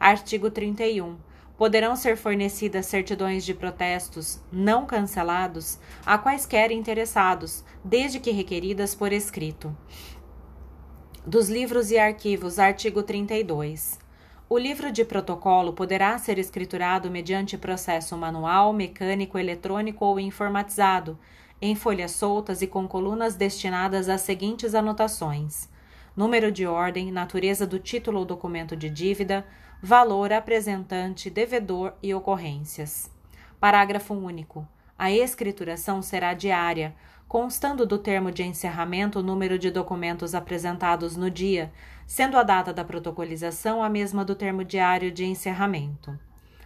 Artigo 0.00 0.50
31. 0.50 1.18
Poderão 1.58 1.94
ser 1.94 2.16
fornecidas 2.16 2.86
certidões 2.86 3.44
de 3.44 3.52
protestos 3.52 4.40
não 4.50 4.86
cancelados 4.86 5.78
a 6.06 6.16
quaisquer 6.16 6.72
interessados, 6.72 7.62
desde 7.84 8.18
que 8.18 8.30
requeridas 8.30 8.94
por 8.94 9.12
escrito. 9.12 9.76
Dos 11.26 11.50
livros 11.50 11.90
e 11.90 11.98
arquivos, 11.98 12.58
artigo 12.58 13.02
32. 13.02 14.02
O 14.54 14.58
livro 14.58 14.92
de 14.92 15.04
protocolo 15.04 15.72
poderá 15.72 16.16
ser 16.16 16.38
escriturado 16.38 17.10
mediante 17.10 17.58
processo 17.58 18.16
manual, 18.16 18.72
mecânico, 18.72 19.36
eletrônico 19.36 20.04
ou 20.04 20.20
informatizado, 20.20 21.18
em 21.60 21.74
folhas 21.74 22.12
soltas 22.12 22.62
e 22.62 22.68
com 22.68 22.86
colunas 22.86 23.34
destinadas 23.34 24.08
às 24.08 24.20
seguintes 24.20 24.72
anotações: 24.72 25.68
número 26.16 26.52
de 26.52 26.68
ordem, 26.68 27.10
natureza 27.10 27.66
do 27.66 27.80
título 27.80 28.20
ou 28.20 28.24
documento 28.24 28.76
de 28.76 28.88
dívida, 28.88 29.44
valor, 29.82 30.32
apresentante, 30.32 31.28
devedor 31.28 31.92
e 32.00 32.14
ocorrências. 32.14 33.10
Parágrafo 33.58 34.14
único. 34.14 34.64
A 34.96 35.10
escrituração 35.10 36.00
será 36.00 36.32
diária, 36.32 36.94
constando 37.28 37.86
do 37.86 37.98
termo 37.98 38.30
de 38.30 38.42
encerramento 38.42 39.18
o 39.18 39.22
número 39.22 39.58
de 39.58 39.70
documentos 39.70 40.34
apresentados 40.34 41.16
no 41.16 41.30
dia, 41.30 41.72
sendo 42.06 42.36
a 42.36 42.42
data 42.42 42.72
da 42.72 42.84
protocolização 42.84 43.82
a 43.82 43.88
mesma 43.88 44.24
do 44.24 44.34
termo 44.34 44.64
diário 44.64 45.10
de 45.10 45.24
encerramento. 45.24 46.18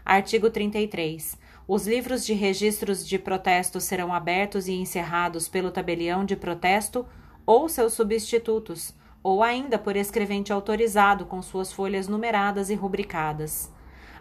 Artigo 0.04 0.50
33. 0.50 1.38
Os 1.66 1.86
livros 1.86 2.24
de 2.24 2.32
registros 2.32 3.06
de 3.06 3.18
protesto 3.18 3.78
serão 3.80 4.12
abertos 4.12 4.68
e 4.68 4.72
encerrados 4.72 5.48
pelo 5.48 5.70
tabelião 5.70 6.24
de 6.24 6.34
protesto 6.34 7.06
ou 7.44 7.68
seus 7.68 7.92
substitutos, 7.92 8.94
ou 9.22 9.42
ainda 9.42 9.78
por 9.78 9.96
escrevente 9.96 10.52
autorizado 10.52 11.26
com 11.26 11.42
suas 11.42 11.72
folhas 11.72 12.08
numeradas 12.08 12.70
e 12.70 12.74
rubricadas. 12.74 13.70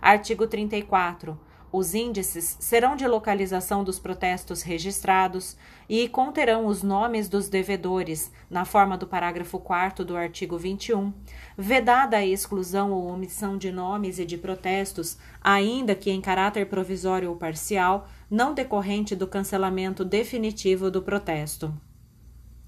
Artigo 0.02 0.46
34. 0.46 1.40
Os 1.72 1.94
índices 1.94 2.58
serão 2.60 2.96
de 2.96 3.08
localização 3.08 3.84
dos 3.84 4.00
protestos 4.00 4.62
registrados 4.62 5.58
e 5.90 6.08
conterão 6.10 6.66
os 6.66 6.84
nomes 6.84 7.30
dos 7.30 7.48
devedores, 7.48 8.32
na 8.50 8.66
forma 8.66 8.98
do 8.98 9.08
parágrafo 9.08 9.60
4 9.60 10.04
do 10.04 10.18
artigo 10.18 10.58
21, 10.58 11.14
vedada 11.58 12.18
a 12.18 12.26
exclusão 12.26 12.92
ou 12.92 13.08
omissão 13.08 13.58
de 13.58 13.72
nomes 13.72 14.20
e 14.20 14.26
de 14.26 14.38
protestos, 14.38 15.18
ainda 15.42 15.96
que 15.96 16.12
em 16.12 16.20
caráter 16.20 16.68
provisório 16.68 17.30
ou 17.30 17.36
parcial, 17.36 18.08
não 18.30 18.54
decorrente 18.54 19.16
do 19.16 19.28
cancelamento 19.28 20.04
definitivo 20.04 20.92
do 20.92 21.02
protesto. 21.02 21.74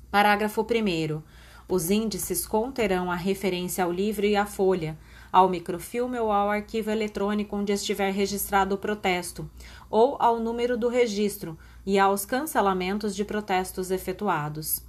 Parágrafo 0.10 0.62
1. 0.62 1.22
Os 1.68 1.92
índices 1.92 2.48
conterão 2.48 3.12
a 3.12 3.16
referência 3.16 3.84
ao 3.84 3.92
livro 3.92 4.26
e 4.26 4.36
à 4.36 4.46
folha 4.46 4.98
ao 5.32 5.50
microfilme 5.50 6.20
ou 6.20 6.32
ao 6.32 6.50
arquivo 6.50 6.90
eletrônico 6.90 7.56
onde 7.56 7.72
estiver 7.72 8.12
registrado 8.12 8.76
o 8.76 8.78
protesto, 8.78 9.50
ou 9.90 10.16
ao 10.20 10.40
número 10.40 10.78
do 10.78 10.88
registro 10.88 11.58
e 11.86 11.98
aos 11.98 12.26
cancelamentos 12.26 13.15
de 13.15 13.24
protestos 13.26 13.92
efetuados. 13.92 14.82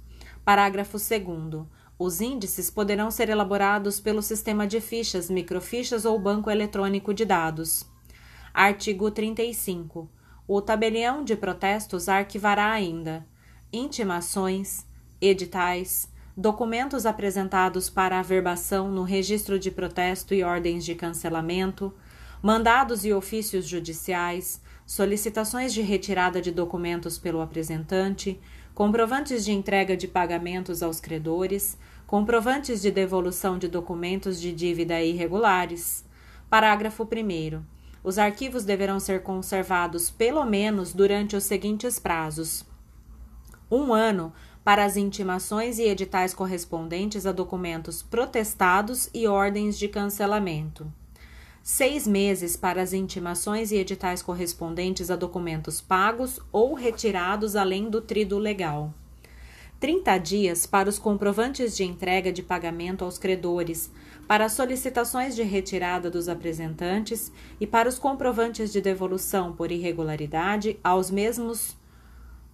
Parágrafo 0.43 0.97
2. 0.97 1.65
Os 1.97 2.19
índices 2.19 2.69
poderão 2.69 3.11
ser 3.11 3.29
elaborados 3.29 3.99
pelo 3.99 4.21
sistema 4.21 4.65
de 4.65 4.81
fichas, 4.81 5.29
microfichas 5.29 6.03
ou 6.03 6.19
banco 6.19 6.49
eletrônico 6.49 7.13
de 7.13 7.25
dados. 7.25 7.85
Artigo 8.53 9.11
35. 9.11 10.09
O 10.47 10.61
tabelião 10.61 11.23
de 11.23 11.35
protestos 11.35 12.09
arquivará 12.09 12.71
ainda 12.71 13.25
intimações, 13.71 14.85
editais, 15.21 16.09
documentos 16.35 17.05
apresentados 17.05 17.89
para 17.89 18.19
averbação 18.19 18.91
no 18.91 19.03
registro 19.03 19.57
de 19.57 19.71
protesto 19.71 20.33
e 20.33 20.43
ordens 20.43 20.83
de 20.83 20.95
cancelamento, 20.95 21.93
mandados 22.41 23.05
e 23.05 23.13
ofícios 23.13 23.65
judiciais, 23.67 24.61
solicitações 24.91 25.73
de 25.73 25.81
retirada 25.81 26.41
de 26.41 26.51
documentos 26.51 27.17
pelo 27.17 27.39
apresentante, 27.39 28.37
comprovantes 28.75 29.45
de 29.45 29.53
entrega 29.53 29.95
de 29.95 30.05
pagamentos 30.05 30.83
aos 30.83 30.99
credores, 30.99 31.77
comprovantes 32.05 32.81
de 32.81 32.91
devolução 32.91 33.57
de 33.57 33.69
documentos 33.69 34.41
de 34.41 34.51
dívida 34.51 35.01
irregulares. 35.01 36.03
Parágrafo 36.49 37.03
1. 37.05 37.63
Os 38.03 38.17
arquivos 38.17 38.65
deverão 38.65 38.99
ser 38.99 39.23
conservados 39.23 40.09
pelo 40.11 40.43
menos 40.43 40.91
durante 40.91 41.37
os 41.37 41.45
seguintes 41.45 41.97
prazos: 41.97 42.65
um 43.71 43.93
ano 43.93 44.33
para 44.61 44.83
as 44.83 44.97
intimações 44.97 45.79
e 45.79 45.83
editais 45.83 46.33
correspondentes 46.33 47.25
a 47.25 47.31
documentos 47.31 48.03
protestados 48.03 49.09
e 49.13 49.25
ordens 49.25 49.79
de 49.79 49.87
cancelamento. 49.87 50.91
Seis 51.63 52.07
meses 52.07 52.57
para 52.57 52.81
as 52.81 52.91
intimações 52.91 53.71
e 53.71 53.75
editais 53.75 54.23
correspondentes 54.23 55.11
a 55.11 55.15
documentos 55.15 55.79
pagos 55.79 56.39
ou 56.51 56.73
retirados 56.73 57.55
além 57.55 57.87
do 57.87 58.01
trido 58.01 58.39
legal. 58.39 58.91
30 59.79 60.17
dias 60.17 60.65
para 60.65 60.89
os 60.89 60.97
comprovantes 60.97 61.77
de 61.77 61.83
entrega 61.83 62.31
de 62.33 62.41
pagamento 62.41 63.05
aos 63.05 63.19
credores, 63.19 63.91
para 64.27 64.45
as 64.45 64.53
solicitações 64.53 65.35
de 65.35 65.43
retirada 65.43 66.09
dos 66.09 66.27
apresentantes 66.27 67.31
e 67.59 67.67
para 67.67 67.87
os 67.87 67.99
comprovantes 67.99 68.71
de 68.71 68.81
devolução 68.81 69.53
por 69.53 69.71
irregularidade 69.71 70.79
aos 70.83 71.11
mesmos 71.11 71.77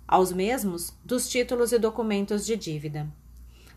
aos 0.06 0.32
mesmos 0.32 0.93
dos 1.04 1.30
títulos 1.30 1.72
e 1.72 1.80
documentos 1.80 2.46
de 2.46 2.56
dívida. 2.56 3.08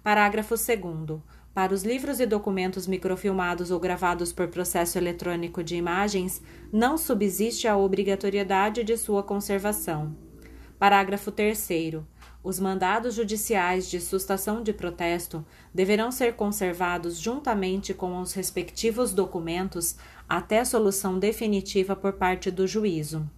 Parágrafo 0.03 0.55
2. 0.55 1.21
Para 1.53 1.75
os 1.75 1.83
livros 1.83 2.21
e 2.21 2.27
documentos 2.27 2.87
microfilmados 2.87 3.71
ou 3.73 3.81
gravados 3.81 4.33
por 4.33 4.49
processo 4.49 4.97
eletrônico 4.97 5.65
de 5.65 5.75
imagens, 5.75 6.41
não 6.73 6.97
subsiste 6.97 7.67
a 7.67 7.77
obrigatoriedade 7.77 8.85
de 8.85 8.97
sua 8.97 9.23
conservação. 9.23 10.15
Parágrafo 10.79 11.33
3. 11.33 11.69
Os 12.43 12.59
mandados 12.59 13.17
judiciais 13.17 13.91
de 13.91 14.01
sustação 14.01 14.63
de 14.63 14.73
protesto 14.73 15.45
deverão 15.75 16.11
ser 16.11 16.35
conservados 16.37 17.19
juntamente 17.19 17.93
com 17.93 18.19
os 18.21 18.33
respectivos 18.33 19.13
documentos 19.13 19.97
até 20.29 20.65
solução 20.65 21.19
definitiva 21.19 21.95
por 21.97 22.13
parte 22.15 22.51
do 22.51 22.67
juízo. 22.67 23.29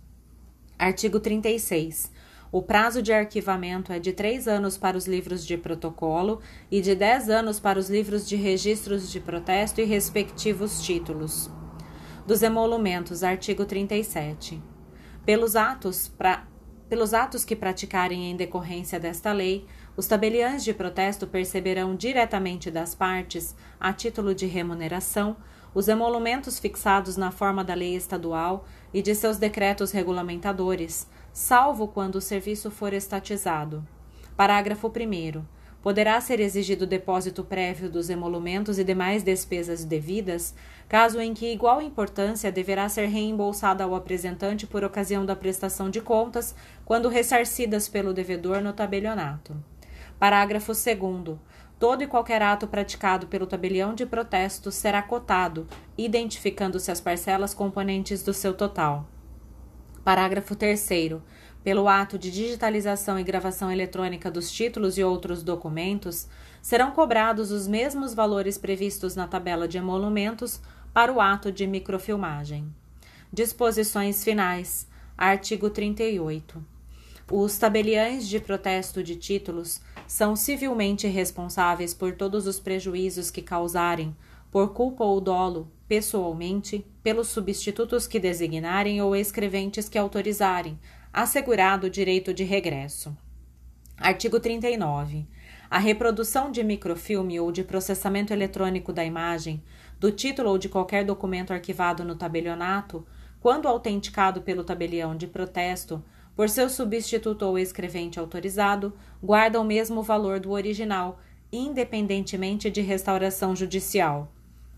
Artigo 0.78 1.18
36. 1.18 2.12
O 2.52 2.60
prazo 2.60 3.00
de 3.00 3.10
arquivamento 3.14 3.94
é 3.94 3.98
de 3.98 4.12
três 4.12 4.46
anos 4.46 4.76
para 4.76 4.94
os 4.94 5.06
livros 5.06 5.46
de 5.46 5.56
protocolo 5.56 6.38
e 6.70 6.82
de 6.82 6.94
dez 6.94 7.30
anos 7.30 7.58
para 7.58 7.78
os 7.78 7.88
livros 7.88 8.28
de 8.28 8.36
registros 8.36 9.10
de 9.10 9.18
protesto 9.18 9.80
e 9.80 9.84
respectivos 9.84 10.82
títulos. 10.82 11.50
Dos 12.26 12.42
emolumentos, 12.42 13.24
artigo 13.24 13.64
37. 13.64 14.62
Pelos 15.24 15.56
atos, 15.56 16.08
pra, 16.08 16.46
pelos 16.90 17.14
atos 17.14 17.42
que 17.42 17.56
praticarem 17.56 18.30
em 18.30 18.36
decorrência 18.36 19.00
desta 19.00 19.32
lei, 19.32 19.64
os 19.96 20.06
tabeliães 20.06 20.62
de 20.62 20.74
protesto 20.74 21.26
perceberão 21.26 21.96
diretamente 21.96 22.70
das 22.70 22.94
partes, 22.94 23.56
a 23.80 23.94
título 23.94 24.34
de 24.34 24.44
remuneração, 24.44 25.38
os 25.74 25.88
emolumentos 25.88 26.58
fixados 26.58 27.16
na 27.16 27.30
forma 27.30 27.64
da 27.64 27.72
lei 27.72 27.96
estadual 27.96 28.66
e 28.92 29.00
de 29.00 29.14
seus 29.14 29.38
decretos 29.38 29.90
regulamentadores, 29.90 31.08
salvo 31.32 31.88
quando 31.88 32.16
o 32.16 32.20
serviço 32.20 32.70
for 32.70 32.92
estatizado. 32.92 33.86
Parágrafo 34.36 34.88
1. 34.88 35.42
Poderá 35.82 36.20
ser 36.20 36.38
exigido 36.38 36.86
depósito 36.86 37.42
prévio 37.42 37.90
dos 37.90 38.08
emolumentos 38.08 38.78
e 38.78 38.84
demais 38.84 39.22
despesas 39.22 39.84
devidas, 39.84 40.54
caso 40.88 41.20
em 41.20 41.34
que 41.34 41.52
igual 41.52 41.82
importância 41.82 42.52
deverá 42.52 42.88
ser 42.88 43.06
reembolsada 43.06 43.82
ao 43.82 43.94
apresentante 43.94 44.66
por 44.66 44.84
ocasião 44.84 45.26
da 45.26 45.34
prestação 45.34 45.90
de 45.90 46.00
contas, 46.00 46.54
quando 46.84 47.08
ressarcidas 47.08 47.88
pelo 47.88 48.12
devedor 48.12 48.60
no 48.60 48.72
tabelionato. 48.72 49.56
Parágrafo 50.20 50.72
2. 50.72 51.36
Todo 51.80 52.04
e 52.04 52.06
qualquer 52.06 52.42
ato 52.42 52.68
praticado 52.68 53.26
pelo 53.26 53.44
tabelião 53.44 53.92
de 53.92 54.06
protesto 54.06 54.70
será 54.70 55.02
cotado, 55.02 55.66
identificando-se 55.98 56.92
as 56.92 57.00
parcelas 57.00 57.52
componentes 57.52 58.22
do 58.22 58.32
seu 58.32 58.54
total. 58.54 59.08
Parágrafo 60.04 60.56
3. 60.56 60.88
Pelo 61.62 61.86
ato 61.86 62.18
de 62.18 62.28
digitalização 62.32 63.20
e 63.20 63.22
gravação 63.22 63.70
eletrônica 63.70 64.28
dos 64.32 64.50
títulos 64.50 64.98
e 64.98 65.04
outros 65.04 65.44
documentos, 65.44 66.26
serão 66.60 66.90
cobrados 66.90 67.52
os 67.52 67.68
mesmos 67.68 68.12
valores 68.12 68.58
previstos 68.58 69.14
na 69.14 69.28
tabela 69.28 69.68
de 69.68 69.78
emolumentos 69.78 70.60
para 70.92 71.12
o 71.12 71.20
ato 71.20 71.52
de 71.52 71.68
microfilmagem. 71.68 72.66
Disposições 73.32 74.24
finais. 74.24 74.88
Artigo 75.16 75.70
38. 75.70 76.60
Os 77.30 77.56
tabeliães 77.56 78.26
de 78.26 78.40
protesto 78.40 79.04
de 79.04 79.14
títulos 79.14 79.80
são 80.04 80.34
civilmente 80.34 81.06
responsáveis 81.06 81.94
por 81.94 82.12
todos 82.16 82.48
os 82.48 82.58
prejuízos 82.58 83.30
que 83.30 83.40
causarem, 83.40 84.16
por 84.50 84.74
culpa 84.74 85.04
ou 85.04 85.20
dolo, 85.20 85.70
pessoalmente, 85.92 86.86
pelos 87.02 87.28
substitutos 87.28 88.06
que 88.06 88.18
designarem 88.18 89.02
ou 89.02 89.14
escreventes 89.14 89.90
que 89.90 89.98
autorizarem, 89.98 90.78
assegurado 91.12 91.86
o 91.86 91.90
direito 91.90 92.32
de 92.32 92.44
regresso. 92.44 93.14
Artigo 93.98 94.40
39. 94.40 95.26
A 95.68 95.78
reprodução 95.78 96.50
de 96.50 96.64
microfilme 96.64 97.38
ou 97.38 97.52
de 97.52 97.62
processamento 97.62 98.32
eletrônico 98.32 98.90
da 98.90 99.04
imagem, 99.04 99.62
do 100.00 100.10
título 100.10 100.48
ou 100.48 100.56
de 100.56 100.70
qualquer 100.70 101.04
documento 101.04 101.52
arquivado 101.52 102.02
no 102.06 102.16
tabelionato, 102.16 103.06
quando 103.38 103.68
autenticado 103.68 104.40
pelo 104.40 104.64
tabelião 104.64 105.14
de 105.14 105.26
protesto, 105.26 106.02
por 106.34 106.48
seu 106.48 106.70
substituto 106.70 107.42
ou 107.42 107.58
escrevente 107.58 108.18
autorizado, 108.18 108.94
guarda 109.22 109.60
o 109.60 109.64
mesmo 109.64 110.02
valor 110.02 110.40
do 110.40 110.52
original, 110.52 111.20
independentemente 111.52 112.70
de 112.70 112.80
restauração 112.80 113.54
judicial. 113.54 114.32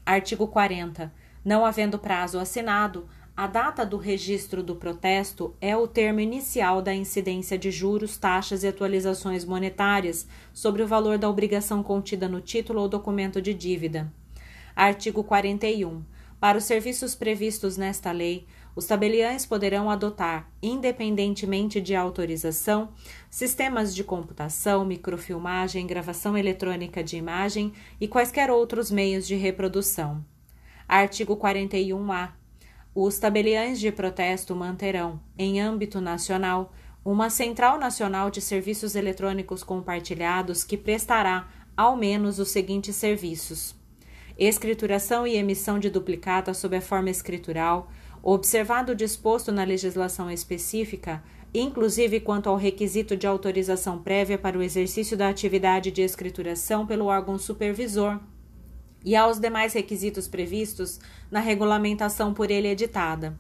Artigo 0.07 0.47
40. 0.47 1.11
Não 1.43 1.65
havendo 1.65 1.99
prazo 1.99 2.39
assinado, 2.39 3.09
a 3.35 3.47
data 3.47 3.87
do 3.87 3.97
registro 3.97 4.63
do 4.63 4.77
protesto 4.77 5.57
é 5.61 5.75
o 5.75 5.89
termo 5.89 6.21
inicial 6.21 6.83
da 6.83 6.95
incidência 6.95 7.59
de 7.59 7.71
juros, 7.71 8.19
taxas 8.19 8.63
e 8.63 8.69
atualizações 8.69 9.47
monetárias 9.47 10.29
sobre 10.53 10.83
o 10.83 10.87
valor 10.87 11.17
da 11.17 11.29
obrigação 11.29 11.83
contida 11.83 12.29
no 12.29 12.41
título 12.41 12.83
ou 12.83 12.89
documento 12.89 13.41
de 13.41 13.55
dívida. 13.55 14.13
Artigo 14.77 15.25
41. 15.25 16.05
Para 16.39 16.59
os 16.59 16.65
serviços 16.65 17.15
previstos 17.15 17.79
nesta 17.79 18.13
lei, 18.13 18.47
Os 18.77 18.87
tabeliães 18.87 19.47
poderão 19.47 19.89
adotar, 19.89 20.51
independentemente 20.61 21.81
de 21.81 21.95
autorização, 21.95 22.89
sistemas 23.31 23.95
de 23.95 24.03
computação, 24.03 24.85
microfilmagem, 24.85 25.87
gravação 25.87 26.37
eletrônica 26.37 27.03
de 27.03 27.17
imagem 27.17 27.73
e 28.01 28.09
quaisquer 28.09 28.51
outros 28.51 28.91
meios 28.91 29.27
de 29.27 29.37
reprodução. 29.37 30.25
Artigo 30.89 31.37
41-A. 31.37 32.33
Os 32.93 33.19
tabeliães 33.19 33.79
de 33.79 33.93
protesto 33.93 34.55
manterão, 34.57 35.21
em 35.39 35.61
âmbito 35.61 36.01
nacional, 36.01 36.73
uma 37.05 37.31
Central 37.31 37.79
Nacional 37.79 38.31
de 38.31 38.41
Serviços 38.41 38.97
Eletrônicos 38.97 39.63
Compartilhados 39.63 40.65
que 40.65 40.77
prestará, 40.77 41.49
ao 41.77 41.97
menos, 41.97 42.39
os 42.39 42.49
seguintes 42.49 42.97
serviços: 42.97 43.75
escrituração 44.37 45.27
e 45.27 45.37
emissão 45.37 45.79
de 45.79 45.91
duplicata 45.91 46.53
sob 46.55 46.77
a 46.77 46.81
forma 46.81 47.11
escritural 47.11 47.89
observado 48.33 48.93
o 48.93 48.95
disposto 48.95 49.53
na 49.53 49.65
legislação 49.65 50.31
específica, 50.31 51.23
inclusive 51.53 52.21
quanto 52.21 52.49
ao 52.49 52.57
requisito 52.57 53.15
de 53.15 53.27
autorização 53.27 53.99
prévia 53.99 54.39
para 54.39 54.59
o 54.59 54.63
exercício 54.63 55.15
da 55.15 55.29
atividade 55.29 55.91
de 55.91 56.01
escrituração 56.01 56.87
pelo 56.87 57.05
órgão 57.05 57.39
supervisor 57.39 58.19
e 59.05 59.15
aos 59.15 59.39
demais 59.39 59.75
requisitos 59.75 60.27
previstos 60.27 60.99
na 61.31 61.39
regulamentação 61.39 62.33
por 62.33 62.51
ele 62.51 62.69
editada. 62.69 63.39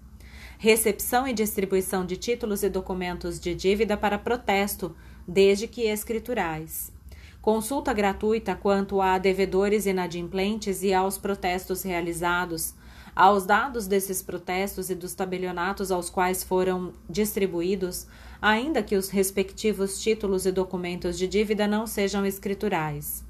Recepção 0.59 1.27
e 1.27 1.33
distribuição 1.33 2.05
de 2.05 2.19
títulos 2.19 2.63
e 2.63 2.69
documentos 2.69 3.41
de 3.41 3.55
dívida 3.55 3.97
para 3.97 4.19
protesto, 4.19 4.95
desde 5.27 5.67
que 5.67 5.83
escriturais. 5.83 6.93
Consulta 7.41 7.93
gratuita 7.93 8.55
quanto 8.55 9.01
a 9.01 9.17
devedores 9.17 9.87
inadimplentes 9.87 10.83
e 10.83 10.93
aos 10.93 11.17
protestos 11.17 11.83
realizados, 11.83 12.75
aos 13.15 13.47
dados 13.47 13.87
desses 13.87 14.21
protestos 14.21 14.91
e 14.91 14.95
dos 14.95 15.15
tabelionatos 15.15 15.93
aos 15.93 16.11
quais 16.11 16.43
foram 16.43 16.93
distribuídos, 17.09 18.07
ainda 18.43 18.83
que 18.83 18.97
os 18.97 19.09
respectivos 19.09 20.03
títulos 20.03 20.47
e 20.47 20.53
documentos 20.53 21.17
de 21.17 21.29
dívida 21.29 21.69
não 21.69 21.87
sejam 21.87 22.27
escriturais. 22.27 23.25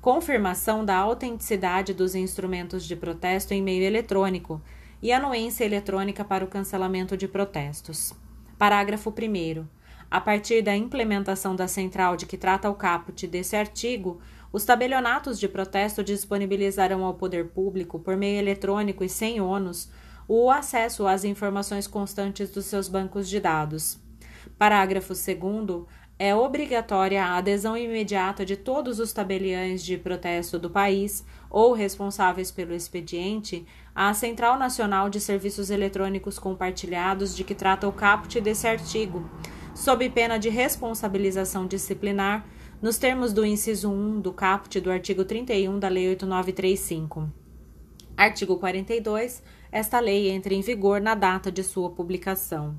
Confirmação 0.00 0.84
da 0.84 0.96
autenticidade 0.96 1.94
dos 1.94 2.14
instrumentos 2.14 2.84
de 2.84 2.96
protesto 2.96 3.54
em 3.54 3.62
meio 3.62 3.84
eletrônico 3.84 4.60
e 5.00 5.12
anuência 5.12 5.64
eletrônica 5.64 6.24
para 6.24 6.44
o 6.44 6.48
cancelamento 6.48 7.16
de 7.16 7.26
protestos. 7.26 8.12
Parágrafo 8.58 9.10
1. 9.10 9.64
A 10.10 10.20
partir 10.20 10.60
da 10.60 10.76
implementação 10.76 11.56
da 11.56 11.66
central 11.66 12.16
de 12.16 12.26
que 12.26 12.36
trata 12.36 12.68
o 12.68 12.74
caput 12.74 13.26
desse 13.26 13.56
artigo, 13.56 14.20
os 14.52 14.64
tabelionatos 14.64 15.40
de 15.40 15.48
protesto 15.48 16.04
disponibilizarão 16.04 17.04
ao 17.04 17.14
poder 17.14 17.48
público, 17.48 17.98
por 17.98 18.16
meio 18.16 18.38
eletrônico 18.38 19.02
e 19.02 19.08
sem 19.08 19.40
ônus, 19.40 19.88
o 20.28 20.50
acesso 20.50 21.06
às 21.06 21.24
informações 21.24 21.86
constantes 21.86 22.50
dos 22.50 22.66
seus 22.66 22.86
bancos 22.86 23.28
de 23.28 23.40
dados. 23.40 23.98
Parágrafo 24.58 25.14
2. 25.14 25.86
É 26.18 26.34
obrigatória 26.34 27.24
a 27.24 27.36
adesão 27.38 27.76
imediata 27.76 28.44
de 28.44 28.56
todos 28.56 29.00
os 29.00 29.12
tabeliães 29.12 29.82
de 29.82 29.96
protesto 29.96 30.58
do 30.58 30.70
país 30.70 31.24
ou 31.50 31.72
responsáveis 31.72 32.50
pelo 32.50 32.74
expediente 32.74 33.66
à 33.94 34.12
Central 34.14 34.58
Nacional 34.58 35.08
de 35.08 35.18
Serviços 35.18 35.70
Eletrônicos 35.70 36.38
Compartilhados 36.38 37.34
de 37.34 37.42
que 37.42 37.54
trata 37.54 37.88
o 37.88 37.92
caput 37.92 38.40
desse 38.40 38.68
artigo, 38.68 39.28
sob 39.74 40.08
pena 40.10 40.38
de 40.38 40.48
responsabilização 40.48 41.66
disciplinar 41.66 42.46
nos 42.82 42.98
termos 42.98 43.32
do 43.32 43.46
inciso 43.46 43.88
1 43.88 44.20
do 44.20 44.32
caput 44.32 44.80
do 44.80 44.90
artigo 44.90 45.24
31 45.24 45.78
da 45.78 45.86
Lei 45.86 46.08
8935. 46.08 47.30
Artigo 48.16 48.56
42. 48.58 49.40
Esta 49.70 50.00
lei 50.00 50.28
entra 50.28 50.52
em 50.52 50.60
vigor 50.60 51.00
na 51.00 51.14
data 51.14 51.50
de 51.50 51.62
sua 51.62 51.88
publicação. 51.90 52.74